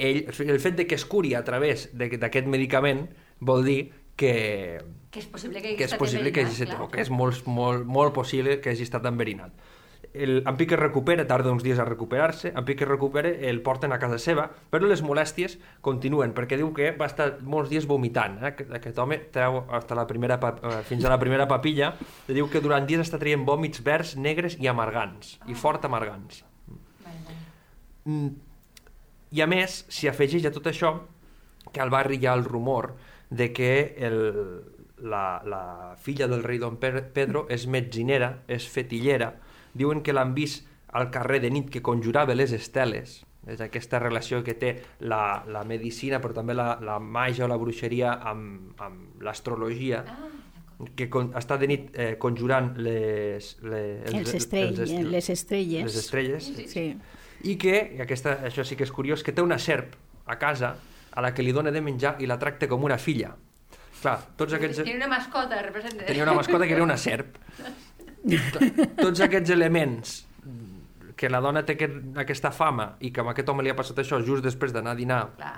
[0.00, 4.80] ell, el fet de que es curi a través de- d'aquest medicament vol dir que,
[5.12, 7.44] Que és possible que hagi que és possible que hagi estat, o que és molt,
[7.46, 9.52] molt, molt possible que hagi estat enverinat.
[10.22, 13.98] El, en Pique recupera, tarda uns dies a recuperar-se, en Pique recupera, el porten a
[13.98, 18.38] casa seva, però les molèsties continuen, perquè diu que va estar molts dies vomitant.
[18.42, 18.46] Eh?
[18.52, 21.92] Aquest, aquest home treu hasta la primera, eh, fins a la primera papilla,
[22.28, 26.42] diu que durant dies està traient vòmits verds, negres i amargants, i fort amargants.
[28.06, 28.28] Mm,
[29.36, 30.92] I a més, s'hi afegeix a tot això
[31.72, 32.92] que al barri hi ha el rumor
[33.28, 33.70] de que
[34.06, 34.20] el,
[35.02, 35.64] la, la
[35.98, 39.32] filla del rei Don Pe- Pedro és metzinera, és fetillera,
[39.76, 44.40] diuen que l'han vist al carrer de nit que conjurava les esteles, és aquesta relació
[44.42, 44.72] que té
[45.06, 50.32] la, la medicina però també la, la màgia o la bruixeria amb, amb l'astrologia, Ah,
[50.94, 55.84] que con, està de nit eh, conjurant les, les, Els estrell, est- les estrelles.
[55.86, 56.82] les estrelles Sí.
[57.48, 59.94] i que, i aquesta, això sí que és curiós, que té una serp
[60.26, 60.74] a casa
[61.16, 63.30] a la que li dona de menjar i la tracta com una filla.
[64.02, 64.82] Clar, tots aquests...
[64.84, 66.04] Tenia una mascota, representa.
[66.04, 67.38] Tenia una mascota que era una serp.
[68.26, 70.16] To- Tots aquests elements
[71.16, 74.02] que la dona té aquest, aquesta fama i que amb aquest home li ha passat
[74.02, 75.54] això just després d'anar a dinar Clar.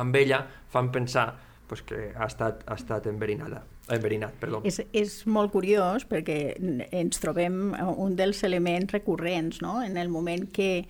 [0.00, 0.40] amb ella,
[0.72, 1.28] fan pensar
[1.68, 3.62] pues, que ha estat, ha estat enverinada.
[3.90, 4.60] Enverinat, perdó.
[4.66, 6.56] És, és molt curiós perquè
[6.90, 9.80] ens trobem un dels elements recurrents, no?
[9.82, 10.86] En el moment que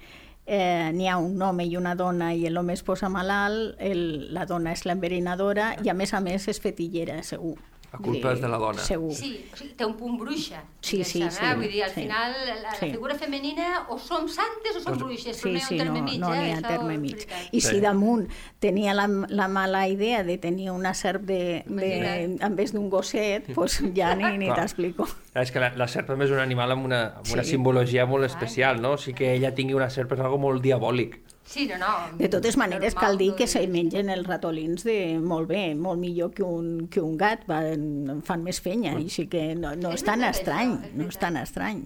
[0.47, 4.47] eh, n'hi ha un home i una dona i l'home es posa malalt, el, la
[4.49, 7.59] dona és l'enverinadora i a més a més és fetillera, segur.
[7.93, 8.79] La culpa és de la dona.
[8.87, 9.13] Segur.
[9.19, 10.61] Sí, o sigui, té un punt bruixa.
[10.81, 11.55] Sí, sí, diguéssim, sí, Eh?
[11.57, 12.01] Vull dir, al sí.
[12.03, 12.91] final, la, la Sí.
[12.93, 15.79] figura femenina o som santes o som bruixes, Sí, però no hi ha sí, un
[15.79, 16.39] no, terme mig, no eh?
[16.39, 17.27] n'hi ha terme mig.
[17.51, 17.67] I Sí.
[17.69, 18.29] si damunt
[18.61, 23.53] tenia la, la mala idea de tenir una serp de, de, en vez d'un gosset,
[23.55, 25.09] pues ja ni, ni t'explico.
[25.35, 27.51] És que la, la serp també és un animal amb una, amb una Sí.
[27.51, 28.93] simbologia molt especial, no?
[28.93, 31.19] O sigui que ella tingui una serp és algo molt diabòlic.
[31.51, 31.89] Sí, no, no.
[32.17, 35.99] De totes maneres, normal, cal dir que se mengen els ratolins de molt bé, molt
[35.99, 39.99] millor que un, que un gat, van, fan més fenya, així que no, no És
[40.05, 41.81] és tan estrany, això, és no és tan estrany.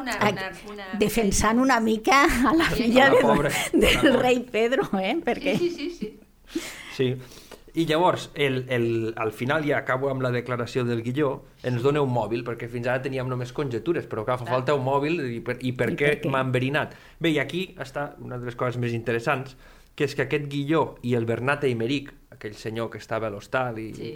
[0.00, 0.16] Una...
[0.30, 0.88] Una, una...
[1.02, 4.16] Defensant una mica a la Sí, filla la de, pobra, del pobra.
[4.24, 5.14] rei Pedro, eh?
[5.28, 5.58] Perquè...
[5.60, 6.12] Sí, sí, sí,
[6.56, 6.62] sí.
[6.96, 7.14] Sí.
[7.74, 11.30] I llavors, el, el, al final, ja acabo amb la declaració del Guilló,
[11.64, 14.84] ens dona un mòbil, perquè fins ara teníem només conjetures, però clar, fa falta un
[14.84, 16.28] mòbil i per, i per I què què?
[16.28, 16.92] m'ha enverinat.
[17.18, 19.56] Bé, i aquí està una de les coses més interessants,
[19.96, 23.78] que és que aquest Guilló i el Bernat Eimeric, aquell senyor que estava a l'hostal,
[23.80, 24.12] i, Sí.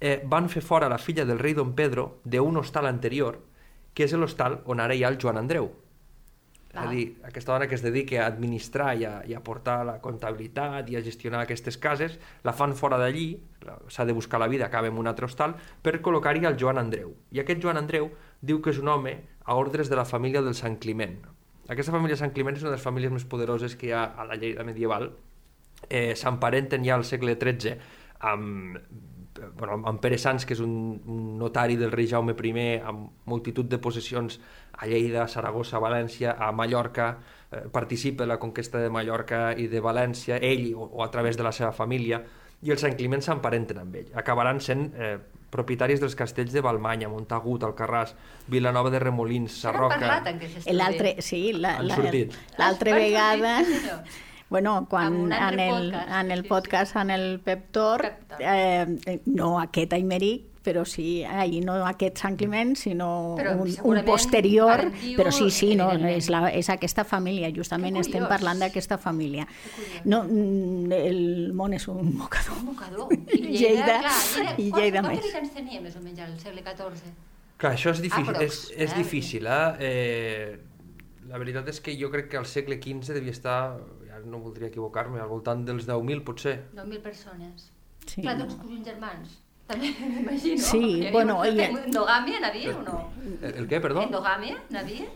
[0.00, 3.38] eh, van fer fora la filla del rei Don Pedro d'un hostal anterior
[3.94, 5.70] que és l'hostal on ara hi ha el Joan Andreu.
[6.72, 9.82] És a dir, aquesta dona que es dedica a administrar i a, i a portar
[9.84, 12.14] la comptabilitat i a gestionar aquestes cases,
[12.48, 13.26] la fan fora d'allí,
[13.92, 15.52] s'ha de buscar la vida, acaba en un altre hostal,
[15.84, 17.12] per col·locar-hi el Joan Andreu.
[17.30, 18.08] I aquest Joan Andreu
[18.40, 21.20] diu que és un home a ordres de la família del Sant Climent.
[21.68, 24.24] Aquesta família Sant Climent és una de les famílies més poderoses que hi ha a
[24.24, 25.10] la Lleida medieval.
[25.90, 27.76] Eh, S'emparenten ja al segle XIII
[28.32, 28.80] amb,
[29.58, 33.68] bueno, amb Pere Sans, que és un, un notari del rei Jaume I, amb multitud
[33.68, 34.38] de possessions
[34.78, 37.18] a Lleida, a Saragossa, a València, a Mallorca,
[37.50, 41.36] eh, participa en la conquesta de Mallorca i de València, ell o, o a través
[41.36, 42.22] de la seva família,
[42.62, 44.10] i els Sant Climent s'emparenten amb ell.
[44.14, 45.16] Acabaran sent eh,
[45.52, 48.14] propietaris dels castells de Balmanya, Montagut, Alcarràs,
[48.48, 49.98] Vilanova de Remolins, Sarroca...
[50.72, 52.36] L'altre, sí, la- Han la- sortit.
[52.58, 53.56] l'altra Han vegada...
[54.52, 54.58] sí.
[54.60, 58.12] Bueno, quan En el, podcast, en el sí, podcast, en el Pep Talk.
[58.38, 64.04] eh, no aquest Aimeric, però sí, ai, no aquest Sant Climent, sinó Però un, un
[64.06, 68.28] posterior, parentiu, però sí, sí, no, és, la, és aquesta família, justament Que estem curiós.
[68.30, 69.48] parlant d'aquesta família.
[70.04, 72.54] No, mm, el món és un mocador.
[72.60, 73.08] Un mocador.
[73.34, 75.24] I Lleida, Lleida, clar, Lleida, i quants- Lleida quants més.
[75.24, 77.10] habitants tenia més o menys al segle XIV?
[77.56, 78.96] Clar, això és difícil, Aprox, és, és eh?
[79.02, 79.74] difícil, eh?
[79.80, 80.58] eh?
[81.26, 83.78] La veritat és que jo crec que al segle XV devia estar,
[84.26, 86.56] no voldria equivocar-me, al voltant dels 10.000 potser.
[86.74, 87.70] 9.000 persones.
[88.06, 88.44] Sí, Clar, no.
[88.46, 89.38] tots cosins germans.
[89.66, 90.58] També m'imagino.
[90.60, 92.98] Sí, havia bueno, una- i- Endogàmia n'havia o no?
[93.42, 94.02] El, el què, perdó?
[94.08, 95.06] Endogàmia n'havia?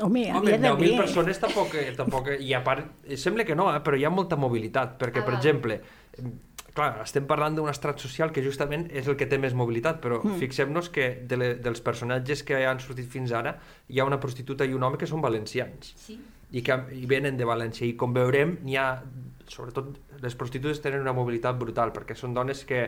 [0.00, 0.96] Home, Home, havia 10.000 d'haver.
[0.96, 2.28] persones tampoc, eh, tampoc...
[2.40, 3.80] I a part, eh, sembla que no, eh?
[3.84, 5.76] però hi ha molta mobilitat, perquè, Ah, per exemple,
[6.16, 6.22] eh,
[6.72, 10.20] clar, estem parlant d'un estrat social que justament és el que té més mobilitat, però
[10.22, 10.38] mm.
[10.40, 13.56] fixem-nos que de le, dels personatges que han sortit fins ara
[13.88, 16.16] hi ha una prostituta i un home que són valencians Sí.
[16.52, 18.88] I que i venen de València i com veurem n'hi ha,
[19.50, 22.82] sobretot les prostitutes tenen una mobilitat brutal perquè són dones que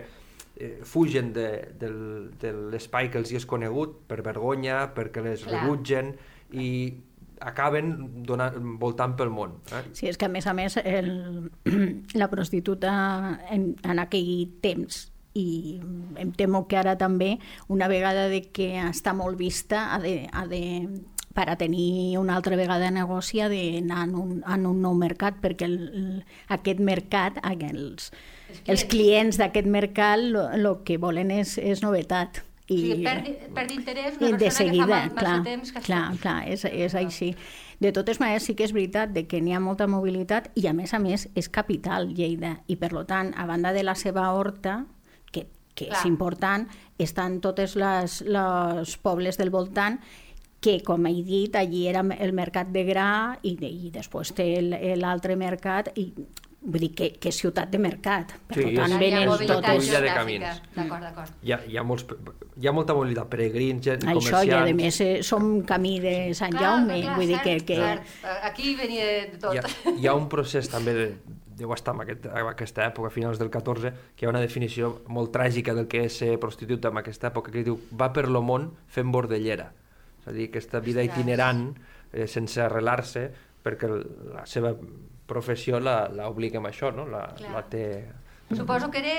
[0.56, 1.48] eh, fugen de,
[1.78, 1.96] del,
[2.40, 5.62] de l'espai que els hi és conegut per vergonya, perquè les Clar.
[5.62, 6.12] rebutgen
[6.52, 6.68] i
[7.42, 7.94] acaben
[8.26, 9.56] donant, voltant pel món.
[9.72, 9.82] Eh?
[9.98, 11.50] Sí, és que a més a més el,
[12.20, 12.92] la prostituta
[13.50, 15.80] en, en aquell temps i
[16.20, 17.38] em temo que ara també
[17.72, 20.60] una vegada de que està molt vista ha de, ha de
[21.34, 25.68] per a tenir una altra vegada negoci d'anar en, un, en un nou mercat perquè
[25.68, 26.08] el, el,
[26.52, 28.12] aquest mercat els,
[28.52, 32.42] Els els clients d'aquest mercat el que volen és, és novetat
[32.72, 36.02] O sigui, perd, perd interès una i de seguida, que fa clar, temps que clar,
[36.12, 36.22] està...
[36.22, 37.32] clar, és, és així.
[37.82, 40.72] De totes maneres, sí que és veritat de que n'hi ha molta mobilitat i, a
[40.76, 42.54] més a més, és capital, Lleida.
[42.70, 44.84] I, per lo tant, a banda de la seva horta,
[45.34, 46.06] que, que és Clar.
[46.08, 46.68] important,
[47.02, 49.98] estan totes les, les pobles del voltant
[50.62, 53.08] que, com he dit, allí era el mercat de gra
[53.42, 56.12] i, de, i després té el- l'altre mercat i
[56.62, 58.36] vull dir que, que és ciutat de mercat.
[58.46, 59.88] Per Sí, tant, és- Hi ha venen mobilitat totes...
[59.90, 60.60] De camins.
[60.76, 61.32] D'acord, d'acord.
[61.42, 62.06] Hi ha, hi, ha molts,
[62.62, 64.70] hi ha molta mobilitat, peregrins, gent, Això, i comerciants...
[64.70, 67.56] a més, eh, som camí de Sant Jaume, vull dir que...
[67.58, 67.80] cert, que...
[67.82, 68.46] Cert.
[68.52, 69.54] Aquí venia de tot.
[69.54, 71.08] hi ha, hi ha un procés també de,
[71.58, 74.40] deu estar en, aquest, en aquesta època, a finals del 14, que hi ha una
[74.46, 78.28] definició molt tràgica del que és ser prostituta en aquesta època, que diu va per
[78.30, 79.72] lo món fent bordellera.
[80.22, 81.18] És a dir, aquesta vida Ostres.
[81.18, 81.64] itinerant,
[82.12, 83.26] eh, sense arrelar-se,
[83.62, 84.72] perquè la seva
[85.26, 87.06] professió la, la obliga amb això, no?
[87.10, 87.52] La, Clar.
[87.52, 87.84] la té...
[88.52, 89.16] Suposo que era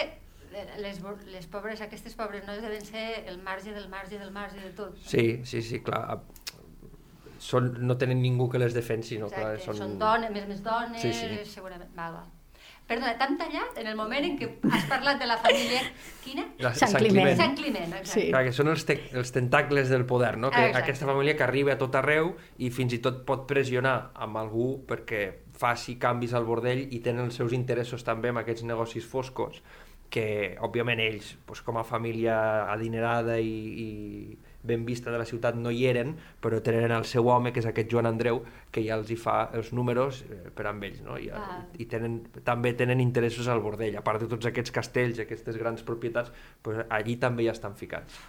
[0.77, 0.99] les,
[1.33, 4.95] les pobres, aquestes pobres noies deuen ser el marge del marge del marge de tot.
[5.01, 6.19] Sí, sí, sí, clar.
[7.43, 9.27] Són, no tenen ningú que les defensi, no?
[9.33, 9.75] Clar, són...
[9.75, 11.41] són dones, més més dones, Sí, sí.
[11.51, 11.89] segurament.
[11.97, 12.29] Val, val.
[12.93, 15.81] Perdona, t'han tallat en el moment en què has parlat de la família...
[16.23, 16.45] Quina?
[16.63, 17.31] La- Sant Climent.
[17.39, 18.11] Sant Climent, exacte.
[18.13, 18.25] Sí.
[18.29, 20.51] Clar, que són els, te els tentacles del poder, no?
[20.51, 20.83] Ah, Que exacte.
[20.85, 24.67] aquesta família que arriba a tot arreu i fins i tot pot pressionar amb algú
[24.87, 25.23] perquè
[25.57, 29.59] faci canvis al bordell i tenen els seus interessos també amb aquests negocis foscos
[30.13, 32.37] que, òbviament, ells, doncs, com a família
[32.69, 33.53] adinerada i,
[33.87, 37.61] i ben vista de la ciutat no hi eren, però tenen el seu home, que
[37.61, 41.01] és aquest Joan Andreu, que ja els hi fa els números eh, per amb ells,
[41.05, 41.17] no?
[41.19, 41.65] I, Val.
[41.77, 45.83] i tenen, també tenen interessos al bordell, a part de tots aquests castells, aquestes grans
[45.83, 46.31] propietats,
[46.63, 48.21] doncs allí també ja estan ficats.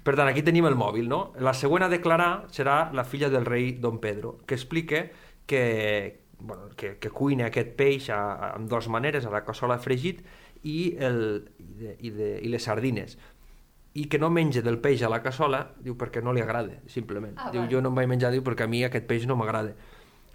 [0.00, 1.20] Per tant, aquí tenim el mòbil, no?
[1.44, 5.04] La següent a declarar serà la filla del rei Don Pedro, que explica
[5.46, 9.76] que, bueno, que, que cuina aquest peix a, a, amb dues maneres, a la cassola
[9.78, 10.22] fregit
[10.62, 11.20] i, el,
[11.60, 13.18] i, de, i, de, i les sardines
[13.94, 17.34] i que no menja del peix a la cassola, diu perquè no li agrada, simplement.
[17.36, 17.72] Ah, diu, vale.
[17.72, 19.74] jo no em vaig menjar, diu, perquè a mi aquest peix no m'agrada.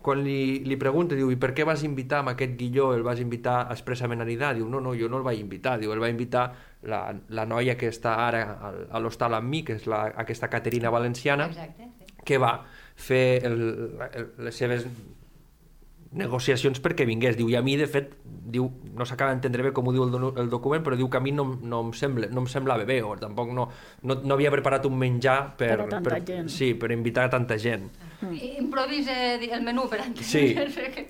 [0.05, 3.21] Quan li, li pregunta, diu, i per què vas invitar amb aquest guilló, el vas
[3.23, 4.51] invitar expressament a nidar?
[4.59, 6.45] Diu, no, no, jo no el vaig invitar, diu, el va invitar
[6.83, 8.43] la, la noia que està ara
[8.91, 11.89] a l'hostal amb mi, que és la, aquesta Caterina Valenciana, Exacte.
[12.03, 12.21] Sí.
[12.25, 12.57] que va
[12.95, 13.61] fer el,
[14.11, 14.85] el, les seves
[16.11, 17.35] negociacions perquè vingués.
[17.37, 20.11] Diu, i a mi, de fet, diu, no s'acaba d'entendre bé com ho diu el,
[20.13, 22.85] do- el document, però diu que a mi no, no, em, sembla, no em semblava
[22.87, 23.67] bé, o tampoc no,
[24.03, 25.73] no, no havia preparat un menjar per,
[26.21, 26.49] Per gent.
[26.49, 27.89] Sí, per invitar a tanta gent.
[27.89, 28.14] I
[28.57, 30.23] Improvisa el menú per entendre.
[30.23, 30.55] Sí.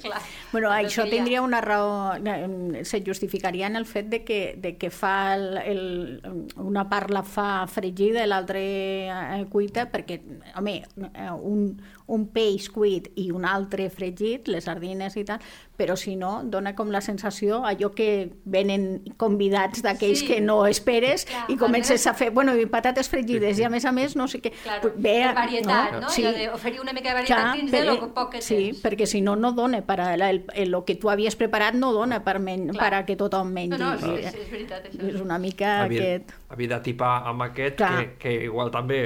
[0.01, 4.77] clar, Bueno, això tindria una raó, eh, se justificaria en el fet de que, de
[4.77, 10.19] que fa el, el, una part la fa fregida i l'altra eh, cuita, perquè,
[10.57, 10.77] home,
[11.13, 11.69] eh, un,
[12.07, 15.39] un peix cuit i un altre fregit, les sardines i tal,
[15.75, 20.27] però si no, dona com la sensació allò que venen convidats d'aquells Sí.
[20.29, 23.69] que no esperes Clar, i comences al a fer, bueno, i patates fregides, i a
[23.69, 24.53] més a més no sé què...
[24.63, 26.09] Claro, Ve, per varietat, no?
[26.09, 26.23] Sí.
[26.23, 28.79] Allò d'oferir una mica de varietat Clar, dins de lo poc que sí, tens.
[28.85, 31.75] perquè si no, no dona per a, la- el, el, el que tu havies preparat
[31.77, 32.79] no dona per, men, Clar.
[32.81, 33.77] per a que tothom mengi.
[33.77, 35.11] No, no, és, és, és veritat, això.
[35.11, 36.33] És una mica havia, aquest...
[36.49, 37.93] havia de tipar amb aquest Clar.
[37.99, 39.03] que, que igual també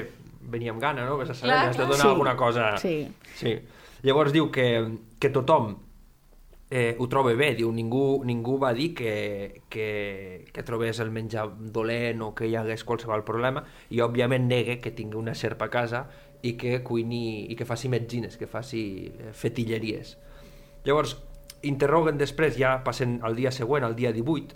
[0.50, 1.18] venia amb gana, no?
[1.20, 2.08] Vés a saber, Clar, has de donar Sí.
[2.14, 2.72] alguna cosa...
[2.78, 2.96] Sí.
[3.36, 3.58] sí.
[4.08, 4.70] Llavors diu que,
[5.20, 5.74] que tothom
[6.72, 11.48] eh, ho troba bé, diu, ningú, ningú va dir que, que, que trobés el menjar
[11.74, 15.74] dolent o que hi hagués qualsevol problema i òbviament nega que tingui una serpa a
[15.74, 16.04] casa
[16.42, 20.18] i que cuini i que faci metzines, que faci eh, fetilleries.
[20.86, 21.18] Llavors,
[21.62, 24.56] interroguen després, ja passen al dia següent, al dia 18,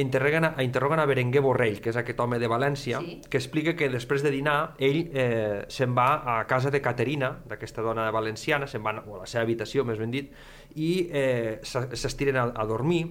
[0.00, 3.20] interroguen a, interroguen a Berenguer Borrell, que és aquest home de València, Sí.
[3.30, 7.82] que explica que després de dinar ell eh, se'n va a casa de Caterina, d'aquesta
[7.82, 10.30] dona valenciana, se'n va a la seva habitació, més ben dit,
[10.76, 13.08] i eh, s'es- s'estiren a, a dormir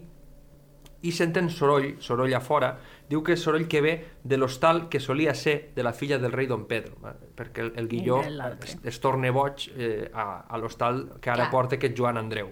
[1.01, 2.73] i senten soroll, soroll a fora,
[3.09, 6.33] diu que és soroll que ve de l'hostal que solia ser de la filla del
[6.35, 10.57] rei Don Pedro, eh, perquè el, el Guilló es, es torna boig eh, a, a
[10.59, 11.53] l'hostal que ara Clar.
[11.53, 12.51] porta aquest Joan Andreu.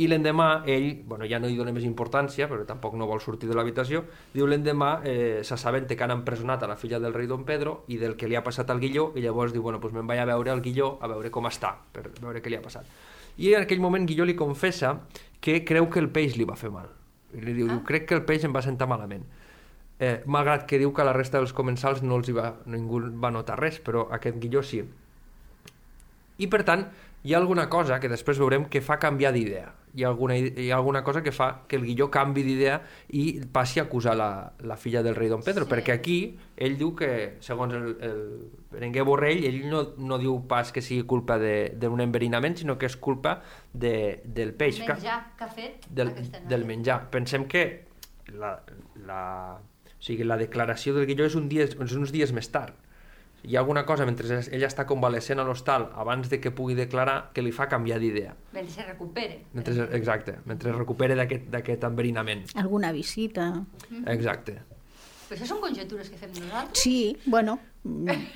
[0.00, 3.50] I l'endemà ell, bueno, ja no hi dona més importància, però tampoc no vol sortir
[3.50, 7.44] de l'habitació, diu l'endemà eh, s'assabenta que han empresonat a la filla del rei Don
[7.44, 10.08] Pedro i del que li ha passat al Guilló, i llavors diu, bueno, doncs me'n
[10.08, 12.88] vaig a veure al Guilló a veure com està, per veure què li ha passat.
[13.38, 14.96] I en aquell moment Guilló li confessa
[15.40, 16.90] que creu que el peix li va fer mal.
[17.32, 19.24] I li diu, diu crec que el peix em va sentar malament.
[20.02, 23.30] Eh, malgrat que diu que la resta dels comensals no els hi va, ningú va
[23.30, 24.82] notar res, però aquest Guilló sí.
[26.42, 26.88] I per tant,
[27.22, 29.70] hi ha alguna cosa que després veurem que fa canviar d'idea.
[29.94, 32.78] Hi, ha alguna, hi ha alguna cosa que fa que el Guilló canvi d'idea
[33.12, 35.70] i passi a acusar la, la filla del rei Don Pedro, Sí.
[35.70, 38.22] perquè aquí ell diu que, segons el, el
[38.72, 42.86] Berenguer Borrell, ell no, no diu pas que sigui culpa de- d'un enverinament, sinó que
[42.88, 44.80] és culpa de, del peix.
[44.80, 46.14] El que- menjar que ha fet del,
[46.48, 47.10] del menjar.
[47.10, 47.84] Pensem que
[48.32, 48.62] la,
[49.04, 52.72] la, o sigui, la declaració del Guilló és, un dia, és uns dies més tard.
[53.44, 57.32] Hi ha alguna cosa mentre ella està convalescent a l'hostal abans de que pugui declarar
[57.34, 58.36] que li fa canviar d'idea.
[58.54, 59.40] Mentre se recupere.
[59.52, 62.44] Mentre, exacte, mentre es recupere d'aquest d'aquest enverinament.
[62.54, 63.48] Alguna visita.
[64.06, 64.60] Exacte.
[65.28, 66.82] Però això són conjectures que fem nosaltres?
[66.82, 67.58] Sí, bueno,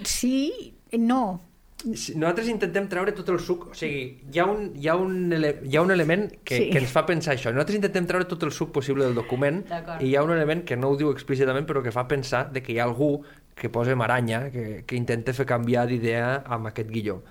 [0.03, 1.41] sí, no.
[1.87, 5.51] Nosaltres intentem treure tot el suc, o sigui, hi ha un, hi ha un, ele,
[5.69, 6.71] hi ha un element que, Sí.
[6.73, 7.53] que ens fa pensar això.
[7.53, 9.61] Nosaltres intentem treure tot el suc possible del document
[10.01, 12.63] i hi ha un element que no ho diu explícitament però que fa pensar de
[12.65, 13.21] que hi ha algú
[13.57, 17.23] que posa maranya, que, que intenta fer canviar d'idea amb aquest guilló.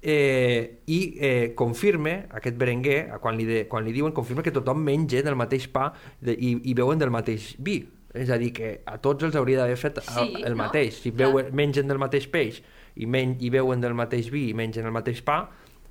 [0.00, 4.78] Eh, I eh, confirme, aquest berenguer, quan li, de, quan li diuen, confirma que tothom
[4.86, 5.88] menja del mateix pa
[6.22, 7.80] de, i, i beuen del mateix vi.
[8.14, 10.62] És a dir, que a tots els hauria d'haver fet el, Sí, el no?
[10.62, 11.02] mateix.
[11.02, 12.62] Si beuen, mengen del mateix peix
[12.94, 15.42] i, men i beuen del mateix vi i mengen el mateix pa,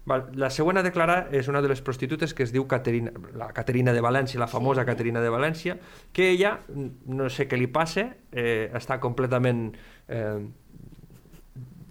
[0.08, 3.50] Val, La següent a declarar és una de les prostitutes que es diu Caterina, la
[3.56, 4.88] Caterina de València, la famosa Sí.
[4.88, 5.78] Caterina de València,
[6.14, 6.62] que ella,
[7.06, 9.76] no sé què li passa, eh, està completament...
[10.08, 10.48] Eh,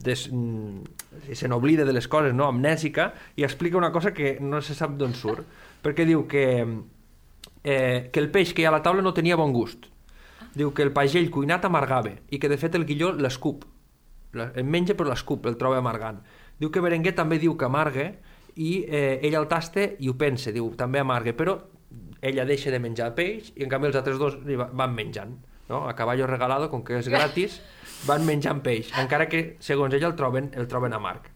[0.06, 2.46] des, mm, se n'oblida de les coses, no?
[2.46, 5.44] amnèsica, i explica una cosa que no se sap d'on surt,
[5.84, 6.46] perquè diu que,
[7.64, 9.90] eh, que el peix que hi ha a la taula no tenia bon gust.
[10.54, 13.66] Diu que el pagell cuinat amargava i que de fet el guilló l'escup.
[14.36, 16.22] El menja però l'escup, el troba amargant.
[16.58, 18.10] Diu que Berenguer també diu que amarga
[18.56, 21.58] i eh, ella el tasta i ho pensa, diu també amarga, però
[22.24, 24.38] ella deixa de menjar peix i en canvi els altres dos
[24.72, 25.36] van menjant.
[25.68, 25.82] No?
[25.90, 27.60] A caballo regalado, com que és gratis,
[28.08, 31.32] van menjant peix, encara que segons ella el troben, el troben amarg.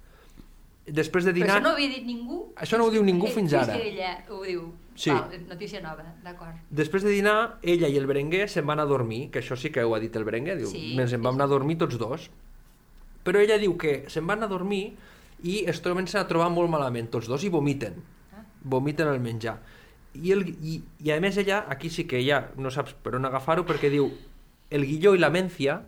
[0.90, 1.56] Després de Però dinar...
[1.58, 2.38] això no ho havia dit ningú?
[2.58, 3.76] Això no ho diu ningú Eh, fins és ara.
[3.76, 4.62] que ella ho diu.
[4.96, 5.10] Sí.
[5.12, 6.56] Val, notícia nova, d'acord.
[6.70, 9.84] Després de dinar, ella i el Berenguer se'n van a dormir, que això sí que
[9.84, 11.38] ho ha dit el Berenguer, diu, Sí, ens en sí, vam sí.
[11.38, 12.30] anar a dormir tots dos.
[13.24, 14.96] Però ella diu que se'n van a dormir
[15.42, 17.94] i es comencen a trobar molt malament tots dos i vomiten.
[18.62, 19.58] Vomiten el menjar.
[20.14, 23.24] I, el, i, I a més ella, aquí sí que ja no saps per on
[23.28, 24.10] agafar-ho, perquè diu
[24.70, 25.80] el Guilló i la Mencia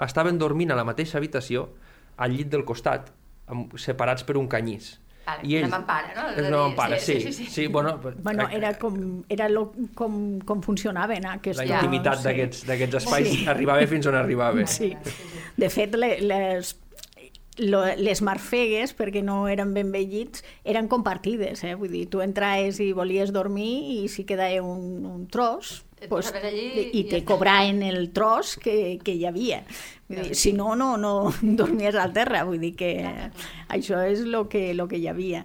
[0.00, 1.68] estaven dormint a la mateixa habitació,
[2.20, 3.08] al llit del costat,
[3.48, 4.98] amb, separats per un canyís.
[5.26, 6.22] Vale, I una mampara, no?
[6.32, 7.32] És una mampara, sí, sí.
[7.32, 11.60] sí, Sí, sí, bueno, Bueno, era com, era lo, com, com funcionaven aquests...
[11.62, 12.24] la Ja, intimitat sí.
[12.28, 13.46] d'aquests d'aquests espais Sí.
[13.48, 14.64] arribava fins on arribava.
[14.66, 14.94] Sí.
[15.56, 16.72] De fet, le- les,
[17.60, 21.76] lo, les marfegues, perquè no eren ben vellits, eren compartides, eh?
[21.78, 26.88] Vull dir, tu entraves i volies dormir i si quedava un, un tros, pues, allí
[26.96, 29.60] i, te cobraven el tros que, que hi havia.
[30.08, 32.44] Vull dir, si no, no, no dormies al terra.
[32.48, 32.94] Vull dir que
[33.68, 35.44] això és el que, lo que hi havia.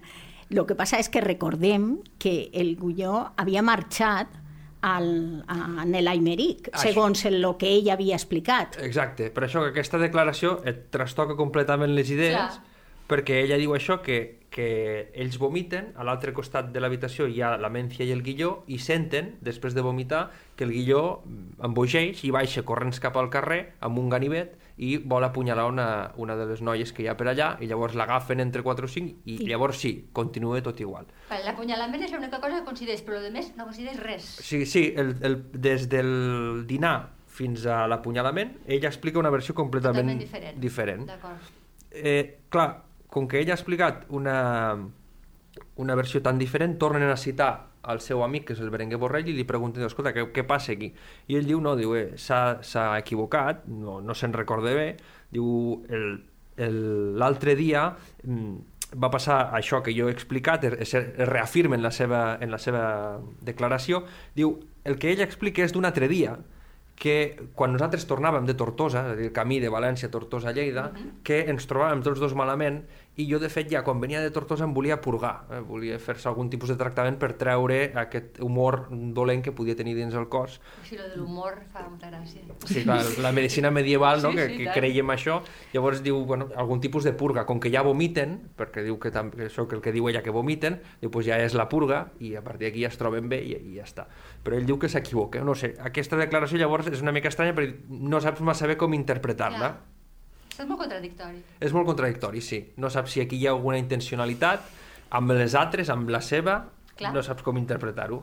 [0.50, 4.45] El que passa és que recordem que el Gulló havia marxat
[4.82, 6.90] al, a, en l'Aimeric, Això.
[6.90, 8.80] segons el que ell havia explicat.
[8.86, 12.74] Exacte, per això que aquesta declaració et trastoca completament les idees, Clar.
[13.10, 14.20] perquè ella diu això, que,
[14.50, 14.68] que
[15.14, 18.80] ells vomiten, a l'altre costat de l'habitació hi ha la Mencia i el Guilló, i
[18.80, 21.22] senten, després de vomitar, que el Guilló
[21.64, 26.36] embogeix i baixa corrents cap al carrer amb un ganivet i vol apunyalar una, una
[26.36, 29.22] de les noies que hi ha per allà, i llavors l'agafen entre 4 o 5,
[29.26, 31.06] i I- llavors sí, continua tot igual.
[31.46, 34.24] L'apunyalament és l'única cosa que consideres, però el més no consideres res.
[34.44, 40.08] Sí, sí, el, el, des del dinar fins a l'apunyalament, ella explica una versió completament
[40.08, 40.60] Totalment diferent.
[40.60, 41.10] diferent.
[41.92, 44.76] Eh, clar, com que ella ha explicat una,
[45.82, 47.50] una versió tan diferent, tornen a citar
[47.84, 50.74] al seu amic, que és el Berenguer Borrell, i li pregunten, escolta, què, què passa
[50.74, 50.92] aquí?
[51.28, 54.88] I ell diu, no, diu, eh, s'ha equivocat, no, no se'n recorda bé,
[55.36, 55.76] diu,
[56.56, 57.90] l'altre dia
[58.24, 58.56] mm,
[59.04, 62.60] va passar això que jo he explicat, es, es reafirma en la, seva, en la
[62.62, 62.86] seva
[63.44, 64.06] declaració,
[64.36, 64.56] diu,
[64.86, 66.38] el que ell explica és d'un altre dia,
[66.96, 70.88] que quan nosaltres tornàvem de Tortosa, és a dir, el camí de València, Tortosa, Lleida,
[71.28, 72.86] que ens trobàvem tots dos malament
[73.16, 75.62] i jo, de fet, ja quan venia de Tortosa em volia purgar, eh?
[75.64, 80.18] volia fer-se algun tipus de tractament per treure aquest humor dolent que podia tenir dins
[80.20, 80.58] el cos.
[80.84, 82.44] Si lo de l'humor fa molta gràcia.
[82.68, 84.34] Sí, clar, la medicina medieval, no?
[84.34, 84.76] Sí, que, sí, que tant.
[84.82, 85.40] creiem això,
[85.72, 89.32] llavors diu, bueno, algun tipus de purga, com que ja vomiten, perquè diu que, tam,
[89.32, 92.10] que això que el que diu ella que vomiten, diu, pues ja és la purga,
[92.20, 94.10] i a partir d'aquí ja es troben bé i, i ja està.
[94.44, 97.96] Però ell diu que s'equivoca, no sé, aquesta declaració llavors és una mica estranya perquè
[97.96, 99.72] no saps massa bé com interpretar-la.
[99.72, 99.95] Clar.
[100.56, 101.42] És molt contradictori.
[101.60, 102.62] És molt contradictori, sí.
[102.82, 104.70] No saps si aquí hi ha alguna intencionalitat,
[105.18, 106.62] amb les altres, amb la seva,
[106.96, 107.12] Clar.
[107.14, 108.22] no saps com interpretar-ho.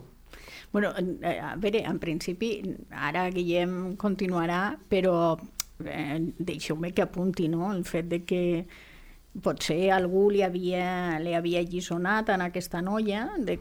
[0.73, 2.55] Bueno, eh, a veure, en principi,
[2.91, 5.37] ara Guillem continuarà, però
[5.85, 7.69] eh, deixeu-me que apunti no?
[7.75, 8.43] el fet de que
[9.41, 13.55] potser algú li havia, li havia allisonat a aquesta noia de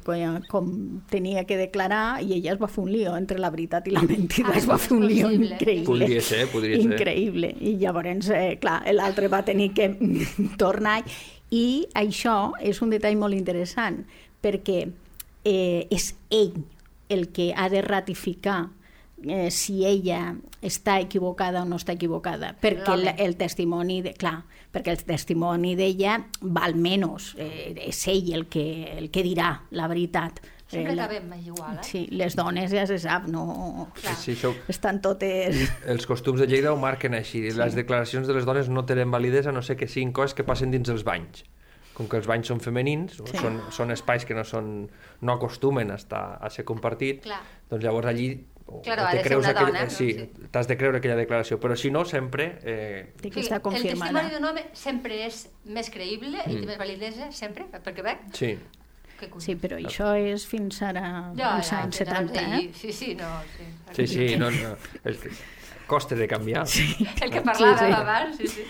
[0.50, 3.92] com tenia que declarar i ella es va fer un lío entre la veritat i
[3.96, 5.56] la mentida, Ah, es va fer un lío possible.
[5.56, 5.86] increïble.
[5.86, 6.92] Podria ser, podria ser.
[6.92, 7.56] increïble.
[7.62, 9.96] I llavors, eh, clar, l'altre va tenir que
[10.58, 11.04] tornar
[11.52, 14.04] i això és un detall molt interessant
[14.44, 14.92] perquè
[15.46, 16.66] eh, és ell
[17.10, 18.70] el que ha de ratificar
[19.28, 24.44] eh, si ella està equivocada o no està equivocada, perquè el, el testimoni, de, clar,
[24.72, 28.66] perquè el testimoni d'ella val menys, eh, és ell el que,
[28.98, 30.40] el que dirà la veritat.
[30.72, 31.84] Sempre Eh, la- acabem igual, eh?
[31.84, 33.90] Sí, les dones ja se sap, no...
[34.00, 34.14] Clar.
[34.16, 35.58] Sí, això, Estan totes...
[35.86, 37.42] els costums de Lleida ho marquen així.
[37.52, 37.58] Sí.
[37.60, 40.46] Les declaracions de les dones no tenen validesa a no sé que siguin coses que
[40.48, 41.44] passen dins els banys.
[41.92, 43.26] Com que els banys són femenins, Sí.
[43.34, 43.38] sí.
[43.44, 44.88] són, són espais que no, són,
[45.20, 47.42] no acostumen a, estar, a ser compartit, Clar.
[47.70, 48.30] doncs llavors allí
[48.68, 49.90] o, Claro, o ha te de ser creus una aquell, dona, no?
[49.90, 50.30] sí, Sí.
[50.52, 54.12] t'has de creure aquella declaració, però si no, sempre eh, Té que estar El confirmada.
[54.12, 58.58] testimoni d'un home sempre és més creïble i té més validesa, sempre, perquè veig sí.
[59.38, 62.70] Sí, però això és fins ara, Ja, als ja, anys ja, 70, ja, eh?
[62.74, 63.68] Sí, sí, no, sí.
[63.94, 64.72] Sí, sí, no, no.
[65.04, 65.30] El que
[65.86, 66.66] costa de canviar.
[66.68, 66.96] Sí.
[67.22, 67.94] El que parlàvem Sí, sí.
[67.94, 68.64] abans, sí, sí.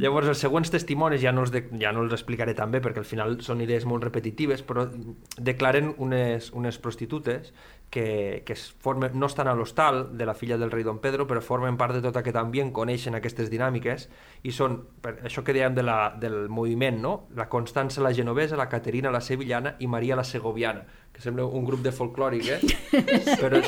[0.00, 3.04] Llavors, els següents testimonis ja no, els de, ja no els explicaré també perquè al
[3.04, 4.88] final són idees molt repetitives, però
[5.36, 7.52] declaren unes, unes prostitutes
[7.94, 11.28] que, que es formen, no estan a l'hostal de la filla del rei Don Pedro,
[11.30, 14.08] però formen part de tot aquest ambient, coneixen aquestes dinàmiques
[14.42, 17.12] i són, per això que dèiem de la, del moviment, no?
[17.38, 20.82] la Constança la genovesa, la Caterina la sevillana i Maria la segoviana,
[21.14, 22.60] que sembla un grup de folclòric, eh?
[23.40, 23.62] però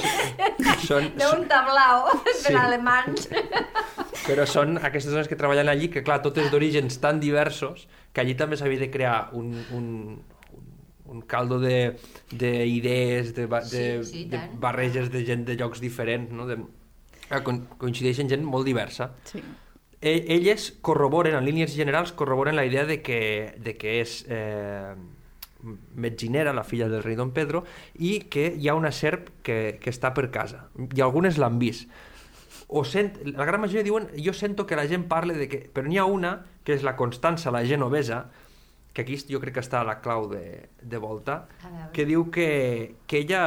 [0.83, 2.51] són, D'un tablau Sí.
[2.51, 3.29] per alemanys.
[4.27, 8.35] però són aquestes dones que treballen allí, que clar, totes d'orígens tan diversos, que allí
[8.35, 9.87] també s'havia de crear un, un,
[11.17, 11.97] un, caldo de-
[12.31, 14.59] d'idees, de, de, de, Sí, sí, de tant.
[14.61, 16.47] barreges de gent de llocs diferents, no?
[16.47, 16.59] de,
[17.31, 19.15] ah, co- coincideixen gent molt diversa.
[19.25, 19.43] Sí.
[20.07, 24.93] E elles corroboren, en línies generals, corroboren la idea de que, de que és eh,
[25.97, 27.65] metzinera, la filla del rei Don Pedro,
[27.99, 30.67] i que hi ha una serp que, que està per casa.
[30.95, 31.89] I algunes l'han vist.
[32.69, 35.63] O sent, la gran majoria diuen, jo sento que la gent parla de que...
[35.73, 36.37] Però n'hi ha una,
[36.67, 38.27] que és la Constança, la genovesa,
[38.97, 41.43] que aquí jo crec que està la clau de, de volta,
[41.93, 43.43] que diu que, que ella...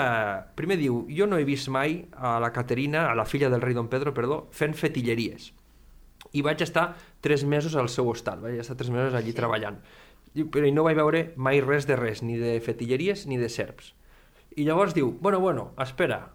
[0.54, 3.74] Primer diu, jo no he vist mai a la Caterina, a la filla del rei
[3.74, 5.50] Don Pedro, perdó, fent fetilleries
[6.32, 6.92] i vaig estar
[7.26, 9.38] tres mesos al seu hostal, vaig estar tres mesos allí sí.
[9.40, 9.80] treballant.
[10.36, 13.50] Diu, Però i no vaig veure mai res de res, ni de fetilleries ni de
[13.50, 13.94] serps.
[14.54, 16.28] I llavors diu, bueno, bueno, espera,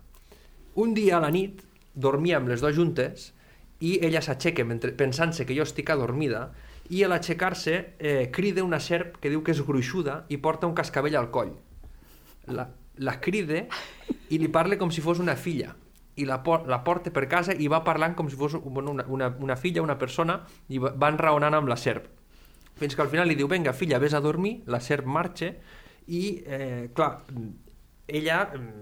[0.75, 1.63] un dia a la nit
[1.95, 3.31] dormíem les dues juntes
[3.79, 4.67] i ella s'aixeca
[4.99, 6.49] pensant-se que jo estic adormida
[6.91, 10.75] i a l'aixecar-se eh, crida una serp que diu que és gruixuda i porta un
[10.77, 11.55] cascabell al coll.
[12.47, 12.69] La,
[12.99, 13.65] la crida
[14.31, 15.75] i li parla com si fos una filla
[16.17, 19.31] i la, por la porta per casa i va parlant com si fos una, una,
[19.41, 20.37] una filla, una persona
[20.69, 22.07] i va- van raonant amb la serp
[22.79, 25.53] fins que al final li diu, venga, filla, vés a dormir, la serp marxa,
[26.11, 27.21] i, eh, clar,
[28.09, 28.81] ella mm,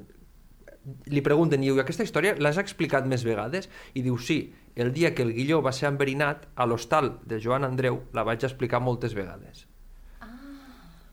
[1.12, 3.68] li pregunten, diu, aquesta història l'has explicat més vegades?
[3.94, 4.38] I diu, sí,
[4.74, 8.44] el dia que el Guilló va ser enverinat, a l'hostal de Joan Andreu la vaig
[8.44, 9.66] explicar moltes vegades.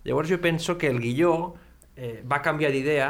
[0.03, 1.55] Llavors jo penso que el Guilló
[1.95, 3.09] eh, va canviar d'idea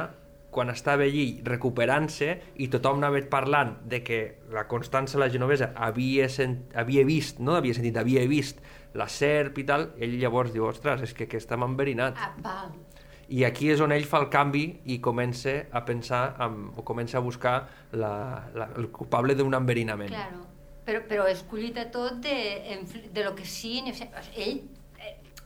[0.50, 4.20] quan estava allí recuperant-se i tothom anava parlant de que
[4.50, 8.64] la Constança la Genovesa havia, sent, havia vist, no havia sentit, havia vist
[8.98, 12.18] la serp i tal, ell llavors diu, ostres, és que aquest m'ha enverinat.
[12.18, 12.74] Ah, val.
[13.30, 17.20] I aquí és on ell fa el canvi i comença a pensar amb, o comença
[17.20, 17.56] a buscar
[17.94, 18.14] la,
[18.56, 20.10] la, el culpable d'un enverinament.
[20.14, 20.46] Claro.
[20.90, 22.38] Però, però escollit a tot de,
[23.14, 23.78] de lo que sí...
[24.34, 24.64] Ell,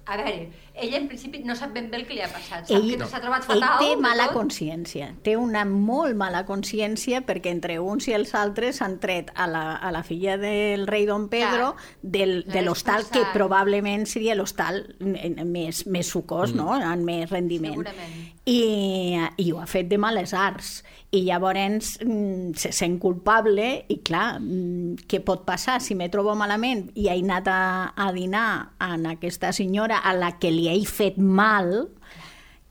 [0.06, 2.68] a veure, ell en principi no sap ben bé el que li ha passat.
[2.68, 3.80] Sap que s'ha trobat ell fatal.
[3.80, 4.36] té de mala tot.
[4.36, 9.48] consciència, té una molt mala consciència perquè entre uns i els altres han tret a
[9.48, 11.96] la, a la filla del rei Don Pedro Clar.
[12.02, 16.74] del, de l'hostal que probablement seria l'hostal n- més, més sucós, no?
[16.74, 17.74] amb més rendiment.
[17.80, 18.32] Segurament.
[18.46, 20.82] I, I ho ha fet de males arts.
[21.14, 26.34] I llavors mm, se sent culpable i clar, mm, què pot passar si me trobo
[26.36, 27.64] malament i he anat a,
[27.96, 31.88] a dinar amb aquesta senyora a la que li he fet mal,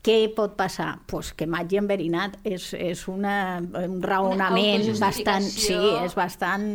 [0.03, 0.97] què pot passar?
[1.07, 2.35] Pues que m'hagi enverinat.
[2.43, 5.45] És, és una, un raonament bastant...
[5.47, 6.65] Sí, és bastant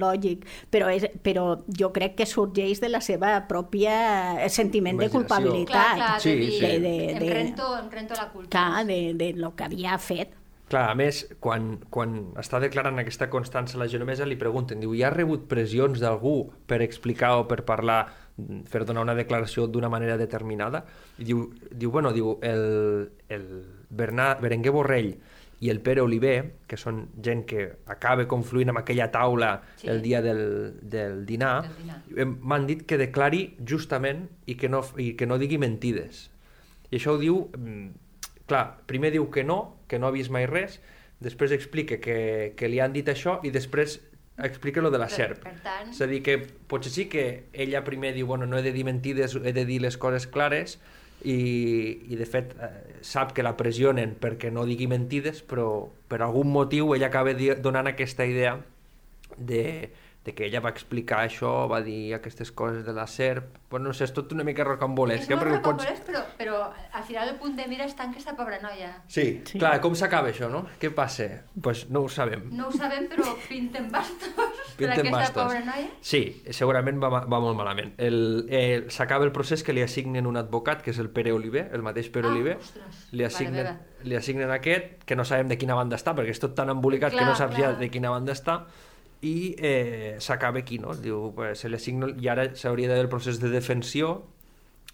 [0.00, 1.44] lògic, però, és, però
[1.78, 3.94] jo crec que sorgeix de la seva pròpia
[4.42, 5.96] eh, sentiment de culpabilitat.
[5.96, 6.60] Clar, clar, Sí, de dir, sí.
[6.66, 8.50] De- de- em, de- rento, em rento la culpa.
[8.50, 10.34] Clar, de, de lo que havia fet.
[10.72, 14.94] Clar, a més, quan, quan està declarant aquesta Constança a la genomesa, li pregunten, diu,
[14.96, 18.06] hi ha rebut pressions d'algú per explicar o per parlar,
[18.70, 20.84] per donar una declaració d'una manera determinada?
[21.18, 23.46] I diu, diu bueno, diu, el, el
[23.90, 25.12] Bernat, Berenguer Borrell
[25.62, 29.86] i el Pere Oliver, que són gent que acaba confluint amb aquella taula Sí.
[29.92, 30.40] el dia del,
[30.82, 32.00] del dinar, dinar.
[32.40, 36.30] m'han dit que declari justament i que no, i que no digui mentides.
[36.90, 37.86] I això ho diu, mm,
[38.50, 40.80] clar, primer diu que no, que no ha vist mai res,
[41.22, 44.00] després explica que, que li han dit això i després
[44.44, 45.42] explica lo de la Per- serp.
[45.42, 48.62] per tant- És a dir, que potser sí que ella primer diu, bueno, no he
[48.62, 50.78] de dir mentides, he de dir les coses clares,
[51.24, 56.20] i, i de fet eh, sap que la pressionen perquè no digui mentides, però per
[56.22, 57.30] algun motiu ella acaba
[57.62, 58.56] donant aquesta idea
[59.36, 59.90] de,
[60.24, 63.92] de que ella va explicar això, va dir aquestes coses de la serp, bueno, no
[63.96, 65.84] sé, és tot una mica És rocambolesca, molt perquè pots...
[65.86, 66.58] rocambolesc, però, però
[66.92, 68.92] al final el punt de mira està en aquesta pobra noia.
[69.08, 69.58] Sí, Sí.
[69.58, 70.66] clar, com s'acaba això, no?
[70.78, 71.26] Què passa?
[71.60, 72.44] Pues no ho sabem.
[72.54, 74.46] No ho sabem, però pinten bastos per
[74.76, 75.42] Pinten aquesta bastos.
[75.42, 75.88] pobra noia.
[76.00, 77.94] Sí, segurament va, va molt malament.
[77.98, 81.68] El, eh, S'acaba el procés que li assignen un advocat, que és el Pere Oliver,
[81.72, 82.56] el mateix Pere Ah, Oliver.
[82.58, 83.76] ostres, Li assignen, meva.
[84.04, 87.10] li assignen aquest, que no sabem de quina banda està, perquè és tot tan embolicat
[87.10, 87.72] que Clar, no saps clar.
[87.72, 88.66] ja de quina banda està,
[89.22, 90.94] i eh, s'acaba aquí, no?
[90.98, 94.16] Diu, pues, se li assigna, i ara s'hauria d'haver el procés de defensió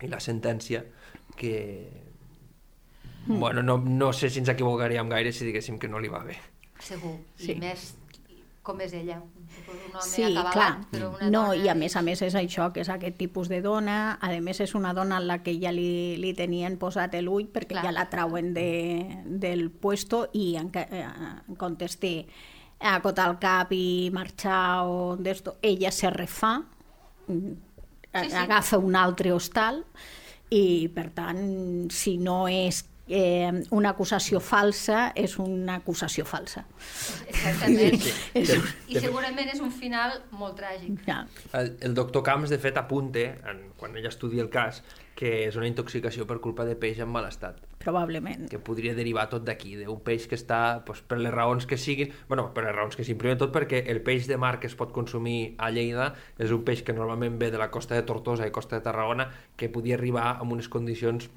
[0.04, 0.84] i la sentència,
[1.36, 1.54] que...
[3.26, 3.40] Hmm.
[3.40, 6.36] Bueno, no, no sé si ens equivocaríem gaire si diguéssim que no li va bé.
[6.80, 7.16] Segur.
[7.36, 7.52] Sí.
[7.52, 7.90] I més
[8.68, 9.16] com és ella.
[9.18, 10.72] Un home Sí, acabalat, clar.
[10.92, 11.56] però una No, dona...
[11.64, 14.18] i a més a més és això, que és aquest tipus de dona.
[14.20, 17.72] A més és una dona a la que ja li, li tenien posat l'ull perquè
[17.78, 17.86] Clar.
[17.88, 18.68] ja la trauen de,
[19.24, 21.04] del puesto i en, eh,
[21.48, 22.12] en comptes de
[22.80, 26.58] acotar el cap i marxar o d'esto, ella se refà,
[27.26, 27.56] mm,
[28.08, 28.36] Sí, sí.
[28.36, 29.82] agafa un altre hostal
[30.50, 36.64] i per tant si no és eh, una acusació falsa és una acusació falsa
[37.28, 38.00] Exactament.
[38.34, 41.04] És un- I segurament és un final molt tràgic.
[41.06, 41.26] ja.
[41.52, 43.20] El, el doctor Camps, de fet, apunta,
[43.50, 44.82] en, quan ell estudia el cas,
[45.14, 49.26] que és una intoxicació per culpa de peix en mal estat, probablement que podria derivar
[49.32, 52.76] tot d'aquí, d'un peix que està, doncs, per les raons que siguin, bueno, per les
[52.76, 55.72] raons que siguin, primer tot perquè el peix de mar que es pot consumir a
[55.72, 58.84] Lleida és un peix que normalment ve de la costa de Tortosa i costa de
[58.84, 61.30] Tarragona, que podia arribar amb unes condicions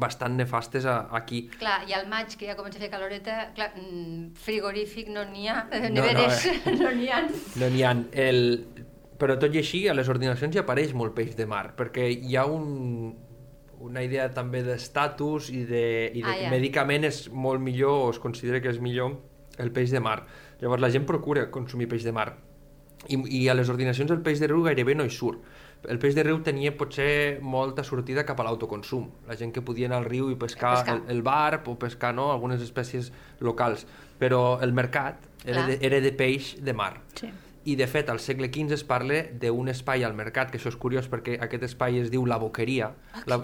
[0.00, 1.44] bastant nefastes a, aquí.
[1.58, 5.48] Clar, i al maig, que ja comença a fer caloreta, clar, mm, frigorífic no n'hi
[5.50, 6.60] ha, eh, No, no, neveres eh.
[6.82, 7.24] no n'hi ha.
[7.62, 7.96] No n'hi ha.
[8.28, 8.40] El...
[9.20, 12.38] Però tot i així, a les ordinacions hi apareix molt peix de mar, perquè hi
[12.40, 13.12] ha un,
[13.80, 16.50] una idea també d'estatus i de, i de Ah, ja.
[16.52, 19.16] medicament és molt millor, o es considera que és millor
[19.58, 20.22] el peix de mar.
[20.60, 22.36] Llavors la gent procura consumir peix de mar.
[23.08, 25.40] I, i a les ordinacions el peix de riu gairebé no hi surt.
[25.88, 29.06] El peix de riu tenia potser molta sortida cap a l'autoconsum.
[29.26, 30.96] La gent que podia anar al riu i pescar, Pescar.
[31.06, 33.08] El, el barb o pescar no, algunes espècies
[33.40, 33.86] locals.
[34.20, 35.68] Però el mercat era Clar.
[35.70, 37.00] de, era de peix de mar.
[37.16, 37.30] sí.
[37.64, 40.78] I de fet al segle XV es parla d'un espai al mercat, que això és
[40.80, 42.92] curiós perquè aquest espai es diu la boqueria.
[43.12, 43.40] Ah, la,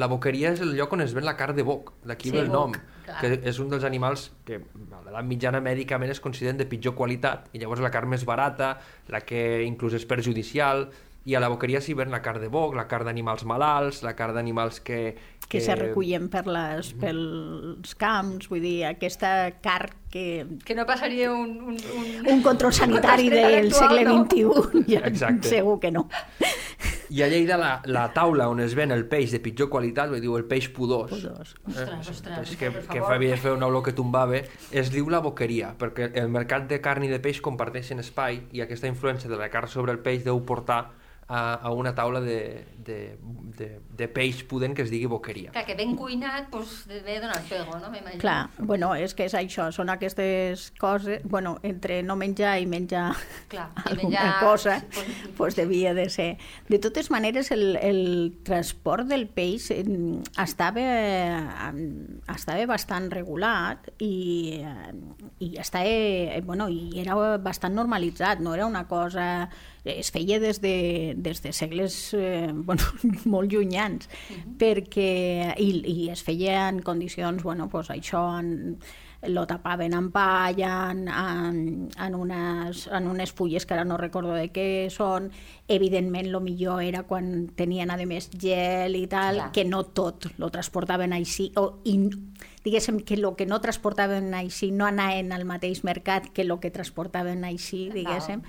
[0.00, 2.40] la boqueria és el lloc on es ven la carn de boc, d'aquí Sí, ve
[2.46, 3.18] el nom, boc, clar.
[3.20, 7.50] que és un dels animals que a l'edat mitjana mèdicament es consideren de pitjor qualitat,
[7.52, 8.78] i llavors la carn més barata,
[9.12, 10.88] la que inclús és perjudicial,
[11.28, 14.14] i a la boqueria s'hi ven la carn de boc, la carn d'animals malalts, la
[14.16, 15.14] carn d'animals que,
[15.50, 20.46] que se recullen per les, pels camps, vull dir, aquesta carn que...
[20.62, 21.56] Que no passaria un...
[21.72, 24.14] Un, un, Un control sanitari un del actual, segle no?
[24.30, 25.50] XXI, ja, Exacte.
[25.56, 26.06] segur que no.
[27.10, 30.22] I a Lleida la, la taula on es ven el peix de pitjor qualitat, vull
[30.22, 31.56] dir, el peix pudós, Pudós.
[31.66, 34.38] Ostres, ostres, peix que, que fa, fer una olor que tombava,
[34.70, 38.62] es diu la boqueria, perquè el mercat de carn i de peix comparteixen espai i
[38.62, 40.84] aquesta influència de la carn sobre el peix deu portar
[41.30, 42.96] a, a una taula de, de,
[43.56, 45.52] de, de peix pudent que es digui boqueria.
[45.54, 47.86] Clar, que ben cuinat, doncs, deve donar pego, no?
[47.92, 48.18] M'imagino.
[48.18, 53.12] Clar, bueno, és que és això, són aquestes coses, bueno, entre no menjar i menjar
[53.52, 56.30] Clar, i alguna menjar- cosa, pues- pues devia de ser.
[56.68, 58.02] De totes maneres, el, el
[58.42, 60.88] transport del peix estava,
[62.34, 64.60] estava bastant regulat i,
[65.38, 69.48] i, estava, eh, bueno, i era bastant normalitzat, no era una cosa...
[69.84, 72.84] Es feia des de, des de segles eh, bueno,
[73.32, 74.10] molt llunyans,
[74.60, 78.78] perquè, i, i es feia en condicions, bueno, pues això, en,
[79.28, 84.32] lo tapaven amb palla, en, en, en, unes, en unes fulles que ara no recordo
[84.32, 85.28] de què són.
[85.68, 89.50] Evidentment, lo millor era quan tenien, a més, gel i tal, Clar.
[89.52, 91.98] que no tot lo transportaven així, o, i,
[92.64, 96.70] diguéssim que el que no transportaven així no anaven al mateix mercat que el que
[96.70, 98.42] transportaven així, diguéssim.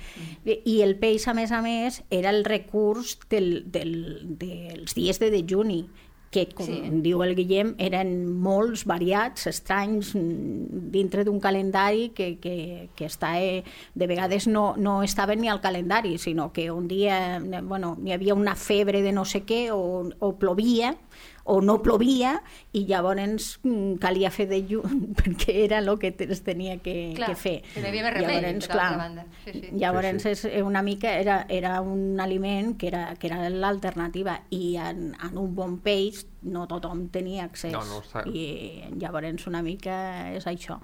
[0.46, 5.32] I el peix, a més a més, era el recurs del, del, dels dies de
[5.32, 5.86] dejuni,
[6.32, 6.78] que, com Sí.
[7.04, 13.34] diu el Guillem, eren molts, variats, estranys, mm, dintre d'un calendari que, que, que està,
[13.44, 18.14] eh, de vegades no, no estaven ni al calendari, sinó que un dia bueno, hi
[18.14, 20.96] havia una febre de no sé què o, o plovia,
[21.44, 22.36] o no plovia
[22.78, 27.30] i llavors mm, calia fer de llum perquè era el que es tenia que, Clar,
[27.32, 27.56] que fer.
[27.74, 29.26] que havia més remei, Llavors, per altra banda.
[29.46, 29.72] Sí, sí.
[29.82, 34.76] Llavors Sí, és una mica, era, era un aliment que era, que era l'alternativa i
[34.78, 38.02] en, en un bon peix no tothom tenia accés No, no,
[38.34, 40.80] i llavors una mica és això.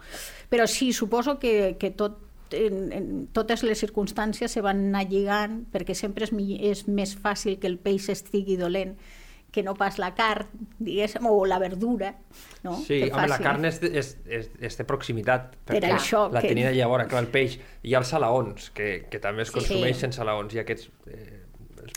[0.49, 5.65] Però sí, suposo que, que tot en, en totes les circumstàncies se van anar lligant
[5.73, 8.93] perquè sempre és, mi- és més fàcil que el peix estigui dolent
[9.57, 10.45] que no pas la carn,
[10.77, 12.11] diguéssim, o la verdura,
[12.63, 12.75] no?
[12.77, 15.55] Sí, Que home, la faci- carn és de, és, és, és de proximitat.
[15.65, 17.57] Per això La que- tenia llavors, clar, el peix.
[17.83, 19.57] Hi ha els salaons, que, que també es Sí.
[19.59, 20.91] consumeixen salaons, i aquests...
[21.07, 21.43] Eh,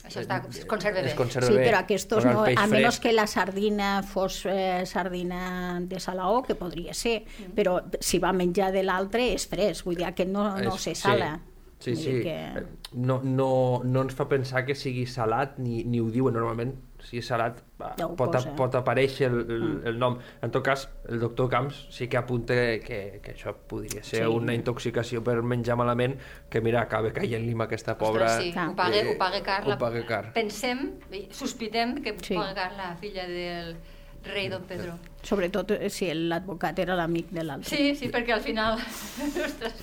[0.06, 1.08] Això està- es conserva bé.
[1.10, 1.64] Es conserva Sí, bé.
[1.66, 6.94] però el no, a menys que la sardina fos eh, sardina de salaó, que podria
[6.94, 7.52] ser, Mm.
[7.56, 10.94] però si va menjar de l'altre és fresc, vull dir, aquest no, no És- se
[10.94, 11.40] sala.
[11.80, 12.02] Sí, sí.
[12.04, 12.22] sí.
[12.22, 12.62] Que...
[12.92, 16.74] No, no, no ens fa pensar que sigui salat, ni, ni ho diuen normalment.
[17.04, 18.52] Si és salat, va, Ja pot, posa.
[18.56, 20.18] pot aparèixer el, el, el nom.
[20.42, 24.30] En tot cas, el doctor Camps sí que apunta que, que això podria ser Sí.
[24.30, 26.18] una intoxicació per menjar malament,
[26.50, 28.26] que mira, acaba caient-li amb aquesta pobra...
[28.26, 28.68] Ostres, sí, Clar.
[28.70, 29.62] ho paga, eh, ho paga car.
[29.68, 30.32] Ho paga car.
[30.34, 30.98] Pensem,
[31.30, 32.34] sospitem que Sí.
[32.34, 33.76] paga car la filla del
[34.24, 34.98] rei Don Pedro.
[35.22, 37.76] Sobretot eh, si l'advocat era l'amic de l'altre.
[37.76, 38.78] Sí, sí, perquè al final,
[39.46, 39.74] ostres,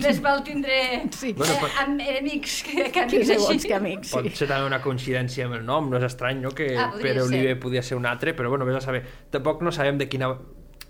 [0.00, 0.78] més val tindre
[1.12, 1.32] Sí.
[1.32, 3.68] bueno, Bueno, eh, però- amb enemics que, que Qui amics segons així.
[3.68, 4.34] que amics, Pot sí.
[4.36, 7.28] ser també una coincidència amb el nom, no és estrany, no?, que Ah, Pere ser.
[7.28, 9.04] Oliver podia ser un altre, però bueno, vés a saber.
[9.30, 10.32] Tampoc no sabem de quina...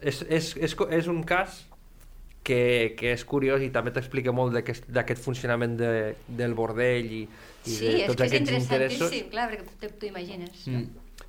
[0.01, 1.63] És, és, és, és un cas
[2.45, 7.23] que, que és curiós i també t'explica molt d'aquest d'aquest funcionament de, del bordell i,
[7.65, 8.69] i Sí, de és tots que és aquests interessos.
[8.69, 10.67] interessantíssim, clar, perquè t'ho imagines.
[10.69, 10.85] Mm.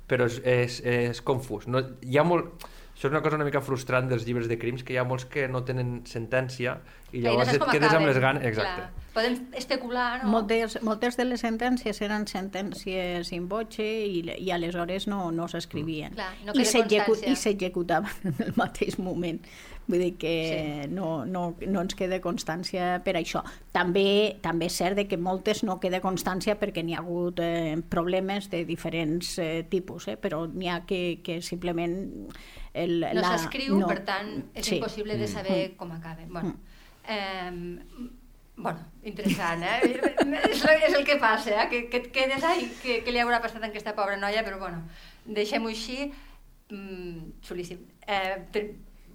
[0.06, 1.68] Però és, és, és confús.
[1.70, 2.66] No, hi ha molt...
[2.96, 5.26] Això és una cosa una mica frustrant dels llibres de crims, que hi ha molts
[5.28, 6.78] que no tenen sentència
[7.12, 8.06] i no llavors et quedes amb acaben.
[8.08, 8.46] les ganes...
[8.48, 8.86] Exacte.
[8.86, 9.04] Clar.
[9.16, 10.30] Podem especular, no?
[10.32, 16.16] Moltes, moltes de les sentències eren sentències in voce i, i aleshores no, no s'escrivien.
[16.16, 16.56] Clar, no.
[16.56, 19.44] I s'executaven en el mateix moment.
[19.86, 20.32] Vull dir que
[20.86, 20.88] Sí.
[20.90, 23.44] no, no, no ens queda constància per això.
[23.72, 27.76] També, també és cert de que moltes no queda constància perquè n'hi ha hagut eh,
[27.88, 31.96] problemes de diferents eh, tipus, eh, però n'hi ha que, que simplement...
[32.76, 34.76] El, no la, s'escriu, per tant, és Sí.
[34.76, 36.28] impossible de saber com acaben.
[36.32, 36.56] Bueno,
[37.08, 37.78] eh,
[38.56, 39.78] bueno, interessant, eh?
[40.50, 41.68] és, el- és el que passa, eh?
[41.70, 44.58] Que, que et quedes, ai, que, que li haurà passat a aquesta pobra noia, però
[44.58, 44.82] bueno,
[45.24, 46.10] deixem-ho així,
[46.72, 47.80] mm, xulíssim.
[48.06, 48.44] Eh,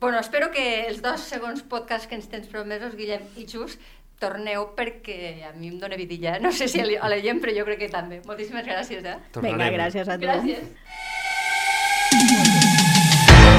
[0.01, 3.77] bueno, espero que els dos segons podcasts que ens tens promesos, Guillem i Xus,
[4.21, 6.39] torneu perquè a mi em dóna vidilla.
[6.41, 8.21] No sé si a la gent, però jo crec que també.
[8.25, 9.15] Moltíssimes gràcies, eh?
[9.17, 9.73] Vinga, Tornarem.
[9.77, 10.25] gràcies a tu.
[10.25, 10.59] Gràcies.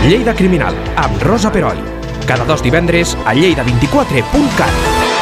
[0.03, 1.78] Lleida Criminal, amb Rosa Peroi.
[2.26, 5.21] Cada dos divendres a lleida24.cat.